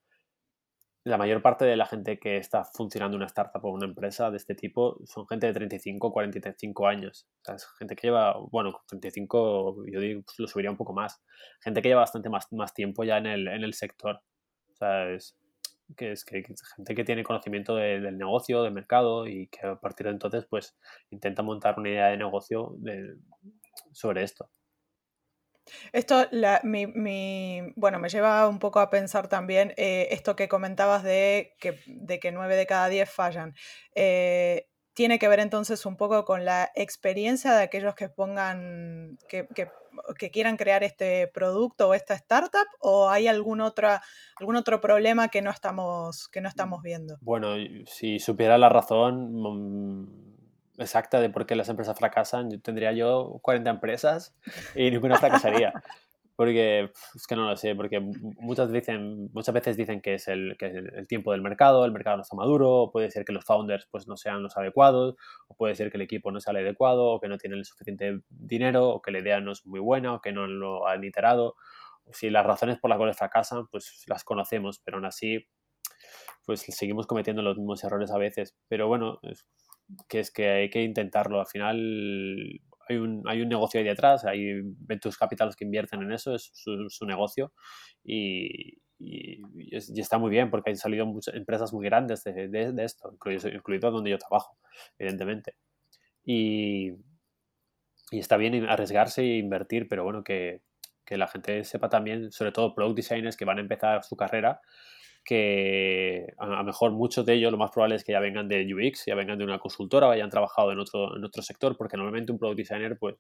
[1.05, 4.37] la mayor parte de la gente que está funcionando una startup o una empresa de
[4.37, 7.27] este tipo son gente de 35, 45 años.
[7.41, 10.93] O sea, es gente que lleva, bueno, 35 yo digo, pues lo subiría un poco
[10.93, 11.23] más.
[11.61, 14.21] Gente que lleva bastante más, más tiempo ya en el, en el sector.
[14.71, 15.39] O sea, es
[15.97, 16.45] que es que
[16.77, 20.77] gente que tiene conocimiento del negocio, del mercado y que a partir de entonces pues
[21.11, 22.77] intenta montar una idea de negocio
[23.93, 24.51] sobre esto.
[25.93, 30.49] Esto, la, mi, mi, bueno, me lleva un poco a pensar también eh, esto que
[30.49, 33.55] comentabas de que, de que 9 de cada 10 fallan.
[33.95, 39.47] Eh, ¿Tiene que ver entonces un poco con la experiencia de aquellos que pongan, que,
[39.55, 39.69] que,
[40.19, 42.67] que, quieran crear este producto o esta startup?
[42.81, 44.03] ¿O hay algún, otra,
[44.41, 47.17] algún otro problema que no, estamos, que no estamos viendo?
[47.21, 47.55] Bueno,
[47.87, 50.48] si supiera la razón mm,
[50.79, 54.37] exacta de por qué las empresas fracasan, yo tendría yo 40 empresas
[54.75, 55.73] y ninguna fracasaría.
[56.37, 60.55] Porque es que no lo sé, porque muchas, dicen, muchas veces dicen que es, el,
[60.57, 63.89] que el tiempo del mercado, el mercado no está maduro, puede ser que los founders
[63.91, 65.17] pues, no sean los adecuados,
[65.49, 67.65] o puede ser que el equipo no sea el adecuado, o que no tienen el
[67.65, 71.03] suficiente dinero, o que la idea no es muy buena, o que no lo han
[71.03, 71.57] iterado.
[72.13, 75.45] Si las razones por las cuales fracasan, pues las conocemos, pero aún así
[76.47, 78.57] pues seguimos cometiendo los mismos errores a veces.
[78.69, 79.19] Pero bueno,
[80.09, 81.41] que es que hay que intentarlo.
[81.41, 86.13] Al final hay un, hay un negocio ahí detrás, hay Ventus Capital que invierten en
[86.13, 87.53] eso, es su, negocio
[88.03, 89.43] y, y,
[89.77, 93.91] está muy bien porque han salido muchas empresas muy grandes de, de, esto, incluido, incluido,
[93.91, 94.59] donde yo trabajo,
[94.99, 95.55] evidentemente.
[96.25, 96.93] Y,
[98.11, 100.63] y está bien arriesgarse e invertir, pero bueno, que,
[101.05, 104.61] que la gente sepa también, sobre todo product designers que van a empezar su carrera,
[105.29, 108.67] que a lo mejor muchos de ellos lo más probable es que ya vengan de
[108.75, 111.99] UX, ya vengan de una consultora o hayan trabajado en otro, en otro sector, porque
[111.99, 113.17] normalmente un product designer, pues,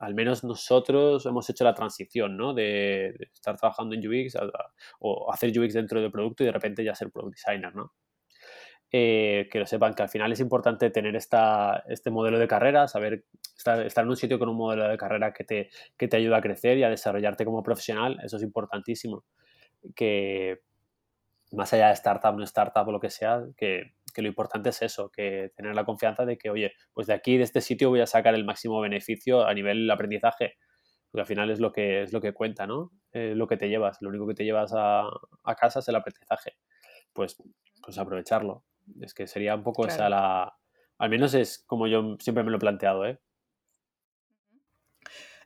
[0.00, 2.52] al menos nosotros hemos hecho la transición, ¿no?
[2.52, 4.36] De, estar trabajando en UX
[4.98, 7.92] o hacer UX dentro del producto y de repente ya ser product designer, ¿no?
[8.90, 12.88] Eh, que lo sepan que al final es importante tener esta, este modelo de carrera,
[12.88, 13.24] saber
[13.56, 16.38] estar, estar, en un sitio con un modelo de carrera que te, que te ayuda
[16.38, 19.24] a crecer y a desarrollarte como profesional, eso es importantísimo.
[19.94, 20.58] Que,
[21.54, 25.10] más allá de startup, no startup o lo que sea, que, lo importante es eso,
[25.10, 28.06] que tener la confianza de que, oye, pues de aquí, de este sitio voy a
[28.06, 30.54] sacar el máximo beneficio a nivel aprendizaje,
[31.10, 32.92] porque al final es lo que, es lo que cuenta, ¿no?
[33.12, 35.08] Eh, lo que te llevas, lo único que te llevas a,
[35.56, 36.56] casa es el aprendizaje.
[37.12, 37.36] Pues,
[37.82, 38.64] pues aprovecharlo.
[39.00, 40.52] Es que sería un poco esa la...
[40.98, 43.18] Al menos es como yo siempre me lo he planteado, ¿eh?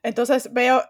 [0.03, 0.83] Entonces veo,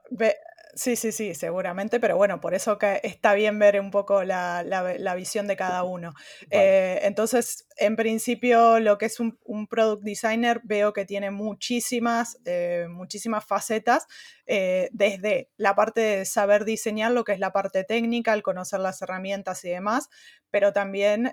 [0.79, 4.63] Sí, sí, sí, seguramente, pero bueno, por eso que está bien ver un poco la,
[4.63, 6.15] la, visión de cada uno.
[6.51, 12.39] Eh, entonces, en principio, lo que es un, un product designer, veo que tiene muchísimas,
[12.45, 14.07] eh, muchísimas facetas,
[14.49, 18.81] eh, desde la parte de saber diseñar, lo que es la parte técnica, el conocer
[18.81, 20.09] las herramientas y demás,
[20.51, 21.31] pero también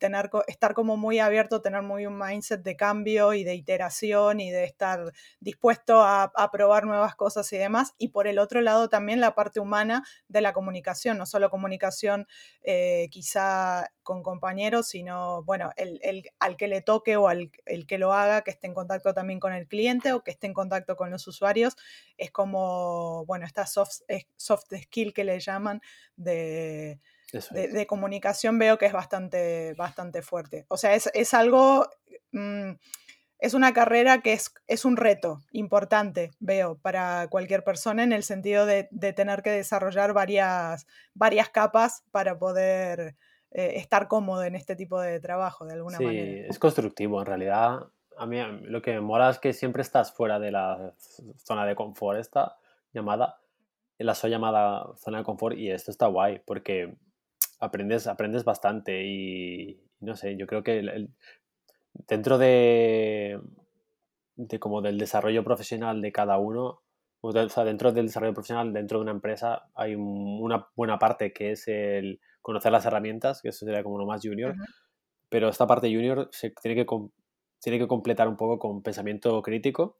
[0.00, 4.50] tener, estar como muy abierto, tener muy un mindset de cambio y de iteración y
[4.50, 7.94] de estar dispuesto a, a probar nuevas cosas y demás.
[7.98, 12.26] Y por el otro lado, también la parte humana de la comunicación, no solo comunicación
[12.62, 16.00] eh, quizá con compañeros, sino, bueno, el,
[16.40, 19.38] al que le toque o al el que lo haga, que esté en contacto también
[19.38, 21.76] con el cliente o que esté en contacto con los usuarios,
[22.16, 24.00] es como, bueno, esta soft,
[24.36, 25.80] soft skill que le llaman
[26.16, 27.00] de...
[27.50, 30.64] De, comunicación veo que es bastante, bastante fuerte.
[30.68, 31.86] O sea, es, algo,
[32.32, 32.70] mm,
[33.38, 38.22] es una carrera que es, es, un reto importante, veo, para cualquier persona en el
[38.22, 38.84] sentido de,
[39.14, 43.14] tener que desarrollar varias, varias capas para poder
[43.50, 46.44] eh, estar cómodo en este tipo de trabajo, de alguna manera.
[46.44, 47.88] Sí, es constructivo, en realidad.
[48.18, 50.94] A mí lo que me mola es que siempre estás fuera de la
[51.36, 52.56] zona de confort, esta
[52.92, 53.40] llamada,
[53.98, 56.96] la soy llamada zona de confort, y esto está guay, porque
[57.60, 61.10] aprendes, aprendes bastante y, no sé, yo creo que el,
[62.06, 63.40] dentro de,
[64.36, 66.82] de como del desarrollo profesional de cada uno,
[67.20, 71.52] o sea, dentro del desarrollo profesional, dentro de una empresa, hay una buena parte que
[71.52, 74.54] es el conocer las herramientas, que eso sería como lo más junior,
[75.28, 76.86] pero esta parte junior se tiene que,
[77.60, 79.98] tiene que completar un poco con pensamiento crítico,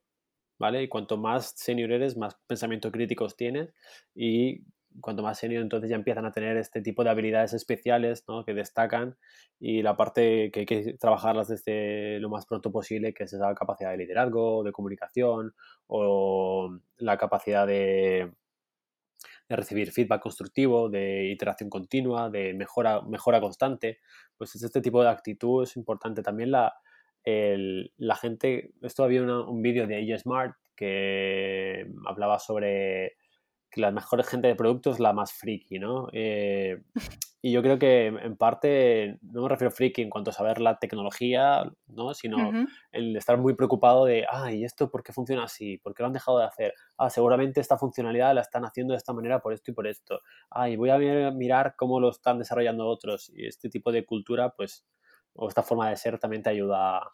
[0.59, 0.83] ¿vale?
[0.83, 3.75] Y cuanto más senior eres, más pensamiento críticos tienes
[4.15, 4.65] y
[5.01, 8.45] cuanto más senior, entonces ya empiezan a tener este tipo de habilidades especiales ¿no?
[8.45, 9.17] que destacan
[9.61, 13.55] y la parte que hay que trabajarlas desde lo más pronto posible, que es esa
[13.55, 15.55] capacidad de liderazgo, de comunicación
[15.87, 18.33] o la capacidad de,
[19.49, 23.99] de recibir feedback constructivo, de iteración continua, de mejora, mejora constante,
[24.37, 26.23] pues este tipo de actitud es importante.
[26.23, 26.75] También la,
[27.25, 33.17] la gente, esto había un vídeo de AJ Smart que hablaba sobre
[33.71, 36.09] que la mejor gente de productos es la más friki, ¿no?
[36.13, 36.83] Eh,
[37.43, 40.61] y yo creo que en parte no me refiero a friki en cuanto a saber
[40.61, 42.15] la tecnología, ¿no?
[42.15, 42.53] Sino
[42.93, 45.79] el estar muy preocupado de, ah, ¿y esto por qué funciona así?
[45.79, 46.75] ¿Por qué lo han dejado de hacer?
[46.97, 50.21] Ah, seguramente esta funcionalidad la están haciendo de esta manera por esto y por esto.
[50.51, 50.99] Ah, y voy a
[51.31, 53.31] mirar cómo lo están desarrollando otros.
[53.35, 54.87] Y este tipo de cultura, pues,
[55.39, 57.11] o esta forma de ser también te ayuda,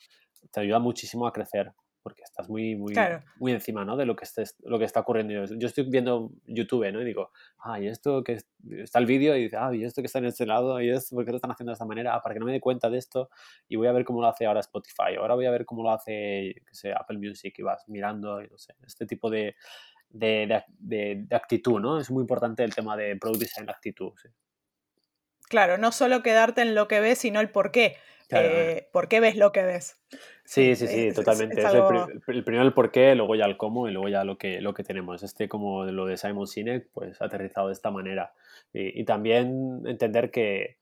[0.50, 1.72] te ayuda muchísimo a crecer
[2.04, 2.92] porque estás muy, muy,
[3.38, 3.96] muy encima ¿no?
[3.96, 5.46] de lo que, estés, lo que está ocurriendo.
[5.56, 7.00] Yo estoy viendo YouTube ¿no?
[7.00, 8.40] y digo, ah, y esto que
[8.82, 11.16] está el vídeo y dice, ah, y esto que está en este lado, y esto,
[11.16, 12.14] ¿por qué lo están haciendo de esta manera?
[12.14, 13.30] Ah, para que no me dé cuenta de esto
[13.68, 15.92] y voy a ver cómo lo hace ahora Spotify, ahora voy a ver cómo lo
[15.92, 19.56] hace que sé, Apple Music y vas mirando, y no sé, este tipo de,
[20.10, 21.98] de, de, de, actitud, ¿no?
[21.98, 24.12] Es muy importante el tema de product design, actitud.
[25.48, 27.96] Claro, no solo quedarte en lo que ves, sino el por qué.
[28.34, 30.00] Eh, ¿Por qué ves lo que ves?
[30.44, 31.60] Sí, sí, sí, totalmente.
[31.60, 34.60] Es, el, primero el por qué, luego ya el cómo y luego ya lo que,
[34.60, 35.22] lo que tenemos.
[35.22, 38.32] Este, como lo de Simon Sinek, pues aterrizado de esta manera.
[38.72, 40.78] Y, también entender que,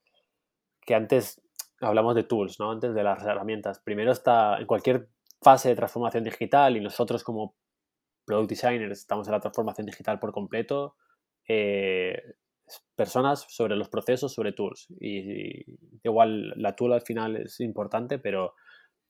[0.81, 1.41] que, antes
[1.79, 2.71] hablamos de tools, ¿no?
[2.71, 3.79] Antes de las herramientas.
[3.79, 5.07] Primero está en cualquier
[5.41, 7.55] fase de transformación digital y nosotros como
[8.25, 10.95] product designers estamos en la transformación digital por completo.
[11.47, 12.35] Eh,
[12.95, 14.87] personas sobre los procesos, sobre tools.
[14.99, 15.65] Y,
[16.03, 18.53] igual la tool al final es importante, pero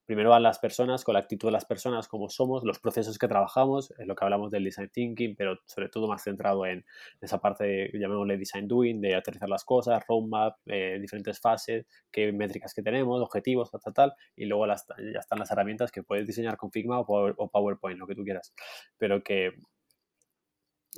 [0.05, 3.27] primero van las personas, con la actitud de las personas, como somos, los procesos que
[3.27, 6.85] trabajamos, en lo que hablamos del design thinking, pero sobre todo más centrado en
[7.21, 12.31] esa parte, de, llamémosle design doing, de aterrizar las cosas, roadmap, eh, diferentes fases, qué
[12.33, 16.57] métricas que tenemos, objetivos, tal, tal, y luego ya están las herramientas que puedes diseñar
[16.57, 18.53] con Figma o PowerPoint, lo que tú quieras,
[18.97, 19.53] pero que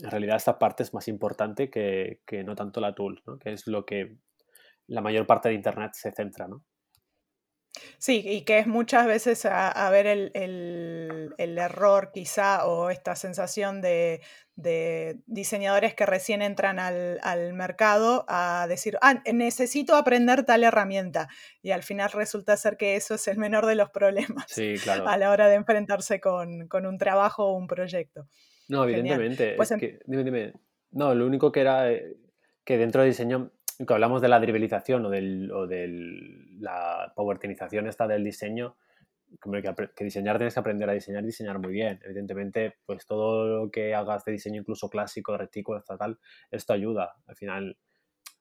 [0.04, 3.38] en realidad esta parte es más importante que, no tanto la tool, ¿no?
[3.40, 4.18] que es lo que
[4.88, 6.48] la mayor parte de Internet se centra.
[6.48, 6.64] ¿no?
[7.98, 14.22] Sí, y que es muchas veces a, ver el, error quizá o esta sensación de,
[15.26, 21.30] diseñadores que recién entran al, mercado a decir, ah, necesito aprender tal herramienta.
[21.62, 24.46] Y al final resulta ser que eso es el menor de los problemas
[25.06, 28.28] a la hora de enfrentarse con, con un trabajo o un proyecto.
[28.68, 29.54] No, evidentemente.
[29.56, 29.74] Pues
[30.06, 30.54] dime, dime.
[30.92, 32.16] No, lo único que era eh,
[32.64, 33.52] que dentro de diseño,
[33.86, 35.88] que hablamos de la dribelización o de
[36.60, 38.78] la powertinización esta del diseño,
[39.42, 42.00] que, que, diseñar tienes que aprender a diseñar y diseñar muy bien.
[42.04, 46.20] Evidentemente, pues todo lo que hagas de diseño incluso clásico, de retículos, tal,
[46.52, 47.16] esto ayuda.
[47.28, 47.78] Al final,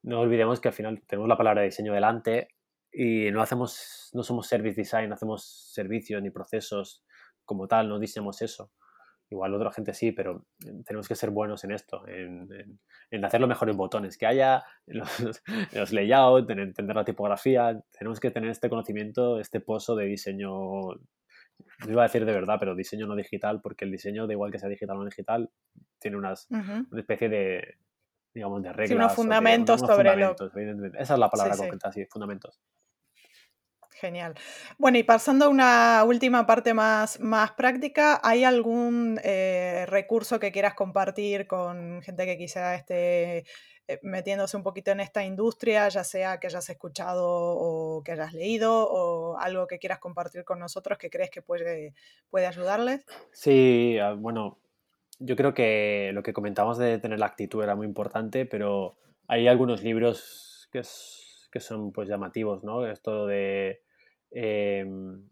[0.03, 2.49] no olvidemos que al final tenemos la palabra diseño delante
[2.93, 7.05] y no hacemos, no somos service design, no hacemos servicios ni procesos
[7.45, 8.70] como tal, no diseñamos eso.
[9.35, 10.47] Igual otra gente sí, pero
[10.87, 12.49] tenemos que ser buenos en esto, en,
[13.11, 17.82] en, hacerlo mejor en botones que haya, en los, layouts, en entender la tipografía.
[17.99, 20.99] Tenemos que tener este conocimiento, este pozo de diseño, no
[21.89, 24.61] iba a decir de verdad, pero diseño no digital, porque el diseño, da igual que
[24.61, 25.51] sea digital o no digital,
[25.99, 27.78] tiene unas, una especie de,
[28.32, 28.89] digamos, de reglas.
[28.89, 30.37] Sí, unos fundamentos sobre lo...
[30.97, 32.61] Esa es la palabra concreta, sí, fundamentos.
[34.05, 34.34] Genial.
[34.76, 40.52] Bueno, y pasando a una última parte más, más práctica, ¿hay algún eh, recurso que
[40.52, 43.46] quieras compartir con gente que quizá esté
[43.88, 48.34] eh, metiéndose un poquito en esta industria, ya sea que hayas escuchado o que hayas
[48.34, 51.94] leído, o algo que quieras compartir con nosotros que crees que puede,
[52.28, 53.07] puede ayudarles?
[53.32, 54.59] Sí, ah, bueno,
[55.18, 58.98] yo creo que lo que comentamos de tener la actitud era muy importante, pero
[59.28, 60.82] hay algunos libros que,
[61.50, 62.86] que son pues llamativos, ¿no?
[62.86, 63.84] Esto de
[64.35, 65.22] Em,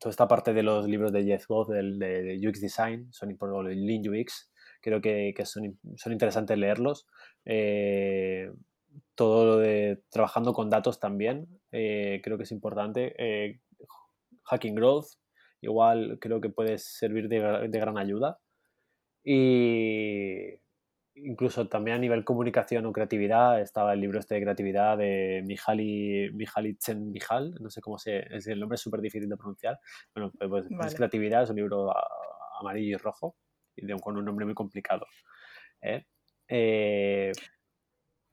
[0.00, 4.02] toda esta parte de los libros de Jeff Goff, de, UX Design, son importantes, Lean
[4.08, 4.50] UX,
[4.80, 7.06] creo que, son, son, interesantes leerlos.
[7.44, 8.52] Eh,
[9.14, 13.14] todo lo de trabajando con datos también, eh, creo que es importante.
[13.18, 13.60] Eh,
[14.44, 15.06] Hacking Growth,
[15.60, 18.38] igual creo que puede servir de, de gran ayuda.
[19.24, 20.58] Y
[21.24, 26.30] incluso también a nivel comunicación o creatividad, estaba el libro este de creatividad de Mihaly,
[26.32, 29.78] Mihaly Csikszentmihalyi, no sé cómo se, es el nombre es súper difícil de pronunciar,
[30.14, 31.92] bueno, pues, pues es creatividad, es un libro
[32.60, 33.36] amarillo y rojo,
[33.76, 35.06] y con un nombre muy complicado.
[35.82, 36.04] ¿eh?
[36.48, 37.32] Eh,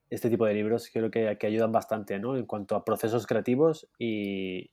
[0.10, 2.38] este tipo de libros creo que, que, ayudan bastante, ¿no?
[2.38, 4.72] En cuanto a procesos creativos y,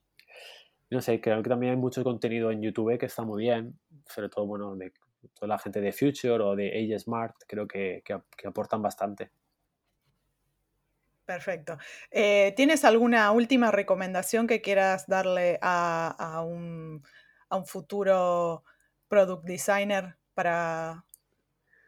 [0.90, 4.28] no sé, creo que también hay mucho contenido en YouTube que está muy bien, sobre
[4.28, 4.92] todo, bueno, de
[5.34, 8.02] toda la gente de Future o de Age Smart, creo que,
[8.44, 9.30] aportan bastante.
[11.24, 11.78] Perfecto.
[12.10, 17.02] Eh, ¿Tienes alguna última recomendación que quieras darle a, un,
[17.66, 18.64] futuro
[19.08, 21.04] product designer para,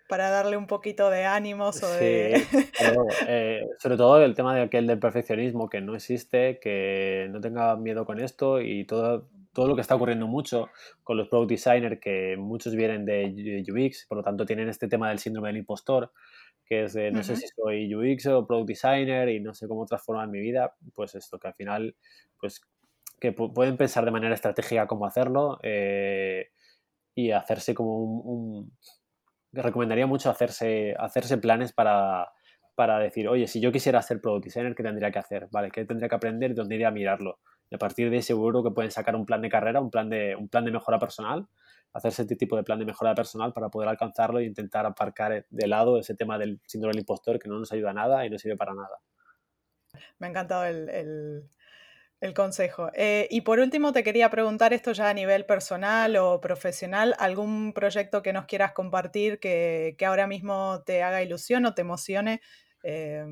[0.09, 2.35] para darle un poquito de ánimos o de...
[3.29, 7.77] eh, sobre todo el tema de aquel del perfeccionismo, que no existe, que no tenga
[7.77, 10.69] miedo con esto y todo, todo lo que está ocurriendo mucho
[11.03, 15.09] con los product designers, que muchos vienen de UX, por lo tanto tienen este tema
[15.09, 16.13] del síndrome del impostor,
[16.67, 19.87] que es de no sé si soy UX o product designer y no sé cómo
[19.87, 21.97] transformar mi vida, pues esto, que al final,
[22.39, 22.61] pues
[23.21, 26.51] que pueden pensar de manera estratégica cómo hacerlo eh,
[27.15, 28.73] y hacerse como un,
[29.53, 32.29] recomendaría mucho hacerse, hacerse planes para,
[32.75, 35.49] para decir, oye, si yo quisiera ser product designer, ¿qué tendría que hacer?
[35.51, 35.71] ¿Vale?
[35.71, 37.39] ¿Qué tendría que aprender dónde iría a mirarlo?
[37.71, 40.09] Y a partir de ahí seguro que pueden sacar un plan de carrera, un plan
[40.09, 41.47] de, un plan de mejora personal,
[41.95, 45.67] hacerse este tipo de plan de mejora personal para poder alcanzarlo e intentar aparcar de
[45.67, 48.39] lado ese tema del síndrome del impostor que no nos ayuda a nada y no
[48.39, 48.99] sirve para nada.
[50.19, 51.49] Me ha encantado el,
[52.21, 52.91] el, consejo.
[52.95, 57.75] Eh, y por último, te quería preguntar esto ya a nivel personal o profesional, algún
[57.75, 62.41] proyecto que nos quieras compartir que, que ahora mismo te haga ilusión o te emocione.
[62.87, 63.25] Eh,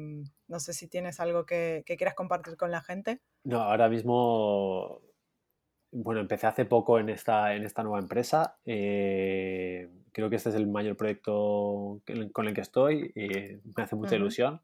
[0.48, 3.20] no sé si tienes algo que, que quieras compartir con la gente.
[3.44, 5.02] No, ahora mismo,
[5.90, 8.56] bueno, empecé hace poco en esta, en esta nueva empresa.
[8.64, 12.00] Eh, creo que este es el mayor proyecto
[12.32, 13.28] con el que estoy y
[13.76, 14.62] me hace mucha ilusión.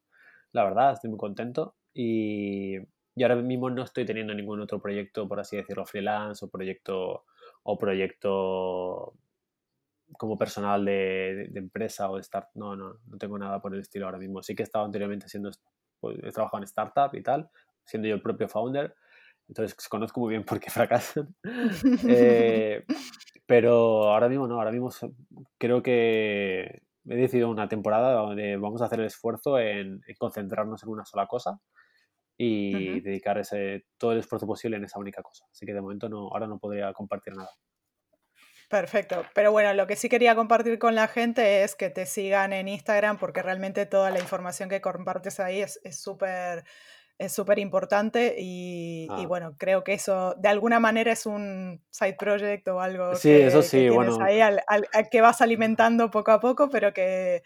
[0.53, 1.76] La verdad, estoy muy contento.
[1.93, 2.78] Y,
[3.14, 7.26] y, ahora mismo no estoy teniendo ningún otro proyecto, por así decirlo, freelance o proyecto,
[7.62, 9.12] o proyecto
[10.17, 12.49] como personal de, de, empresa o de start.
[12.55, 14.43] No, no, no tengo nada por el estilo ahora mismo.
[14.43, 15.51] Sí que he estado anteriormente haciendo,
[16.01, 17.51] pues, he trabajado en startup y tal,
[17.85, 18.95] siendo yo el propio founder.
[19.49, 21.35] Entonces conozco muy bien por qué fracasan.
[22.09, 22.85] eh,
[23.47, 24.91] pero ahora mismo no, ahora mismo
[25.57, 30.83] creo que he decidido una temporada donde vamos a hacer el esfuerzo en, en concentrarnos
[30.83, 31.59] en una sola cosa
[32.41, 35.45] y dedicar ese, todo el esfuerzo posible en esa única cosa.
[35.51, 37.51] Así que de momento no, ahora no podría compartir nada.
[38.69, 39.25] Perfecto.
[39.35, 42.69] Pero bueno, lo que sí quería compartir con la gente es que te sigan en
[42.69, 46.64] Instagram porque realmente toda la información que compartes ahí es súper
[47.19, 49.27] es súper importante y, y, ah.
[49.27, 53.47] bueno, creo que eso de alguna manera es un side project o algo sí, que,
[53.49, 57.43] eso sí, tienes ahí al, al, que vas alimentando poco a poco, pero que,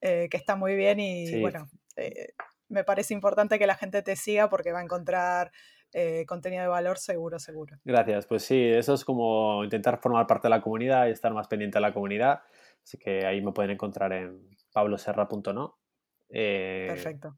[0.00, 2.32] eh, que está muy bien y bueno, eh,
[2.68, 5.52] me parece importante que la gente te siga porque va a encontrar
[5.92, 7.76] eh, contenido de valor seguro, seguro.
[7.84, 11.48] Gracias, pues sí, eso es como intentar formar parte de la comunidad y estar más
[11.48, 12.42] pendiente de la comunidad,
[12.82, 15.78] así que ahí me pueden encontrar en pabloserra.no.
[16.28, 17.36] Perfecto.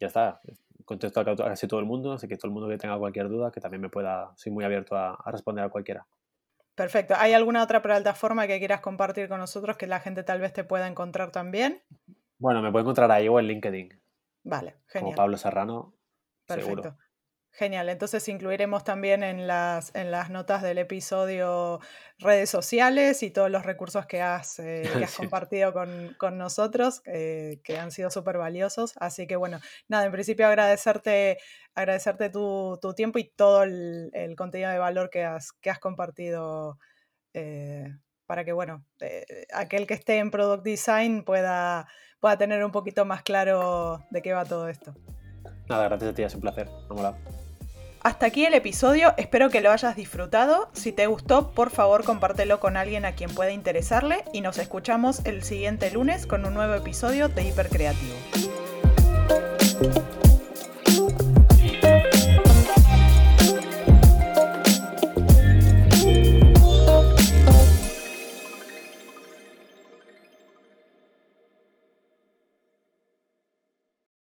[0.00, 0.40] Ya está,
[0.84, 3.50] contesto a casi todo el mundo, así que todo el mundo que tenga cualquier duda,
[3.50, 6.06] que también me pueda, soy muy abierto a, responder a cualquiera.
[6.74, 7.14] Perfecto.
[7.16, 10.64] ¿Hay alguna otra plataforma que quieras compartir con nosotros que la gente tal vez te
[10.64, 11.82] pueda encontrar también?
[12.38, 14.00] Bueno, me puede encontrar ahí o en LinkedIn.
[14.42, 15.04] Vale, genial.
[15.04, 15.94] Como Pablo Serrano.
[16.46, 16.82] Perfecto.
[16.82, 16.96] Seguro.
[17.56, 21.78] Genial, entonces incluiremos también en las, en las notas del episodio
[22.18, 27.00] redes sociales y todos los recursos que has, eh, que has compartido con, con nosotros,
[27.04, 28.94] eh, que han sido súper valiosos.
[28.96, 31.38] Así que bueno, nada, en principio agradecerte,
[31.76, 35.78] agradecerte tu, tu tiempo y todo el, el, contenido de valor que has, que has
[35.78, 36.80] compartido
[37.34, 37.86] eh,
[38.26, 38.84] para que, bueno,
[39.52, 41.86] aquel que esté en Product Design pueda,
[42.18, 44.92] pueda tener un poquito más claro de qué va todo esto.
[45.68, 46.68] Nada, gracias a ti, es un placer.
[46.88, 47.14] Vamos
[48.04, 50.68] hasta aquí el episodio, espero que lo hayas disfrutado.
[50.74, 55.24] Si te gustó, por favor compártelo con alguien a quien pueda interesarle y nos escuchamos
[55.24, 58.14] el siguiente lunes con un nuevo episodio de Hipercreativo.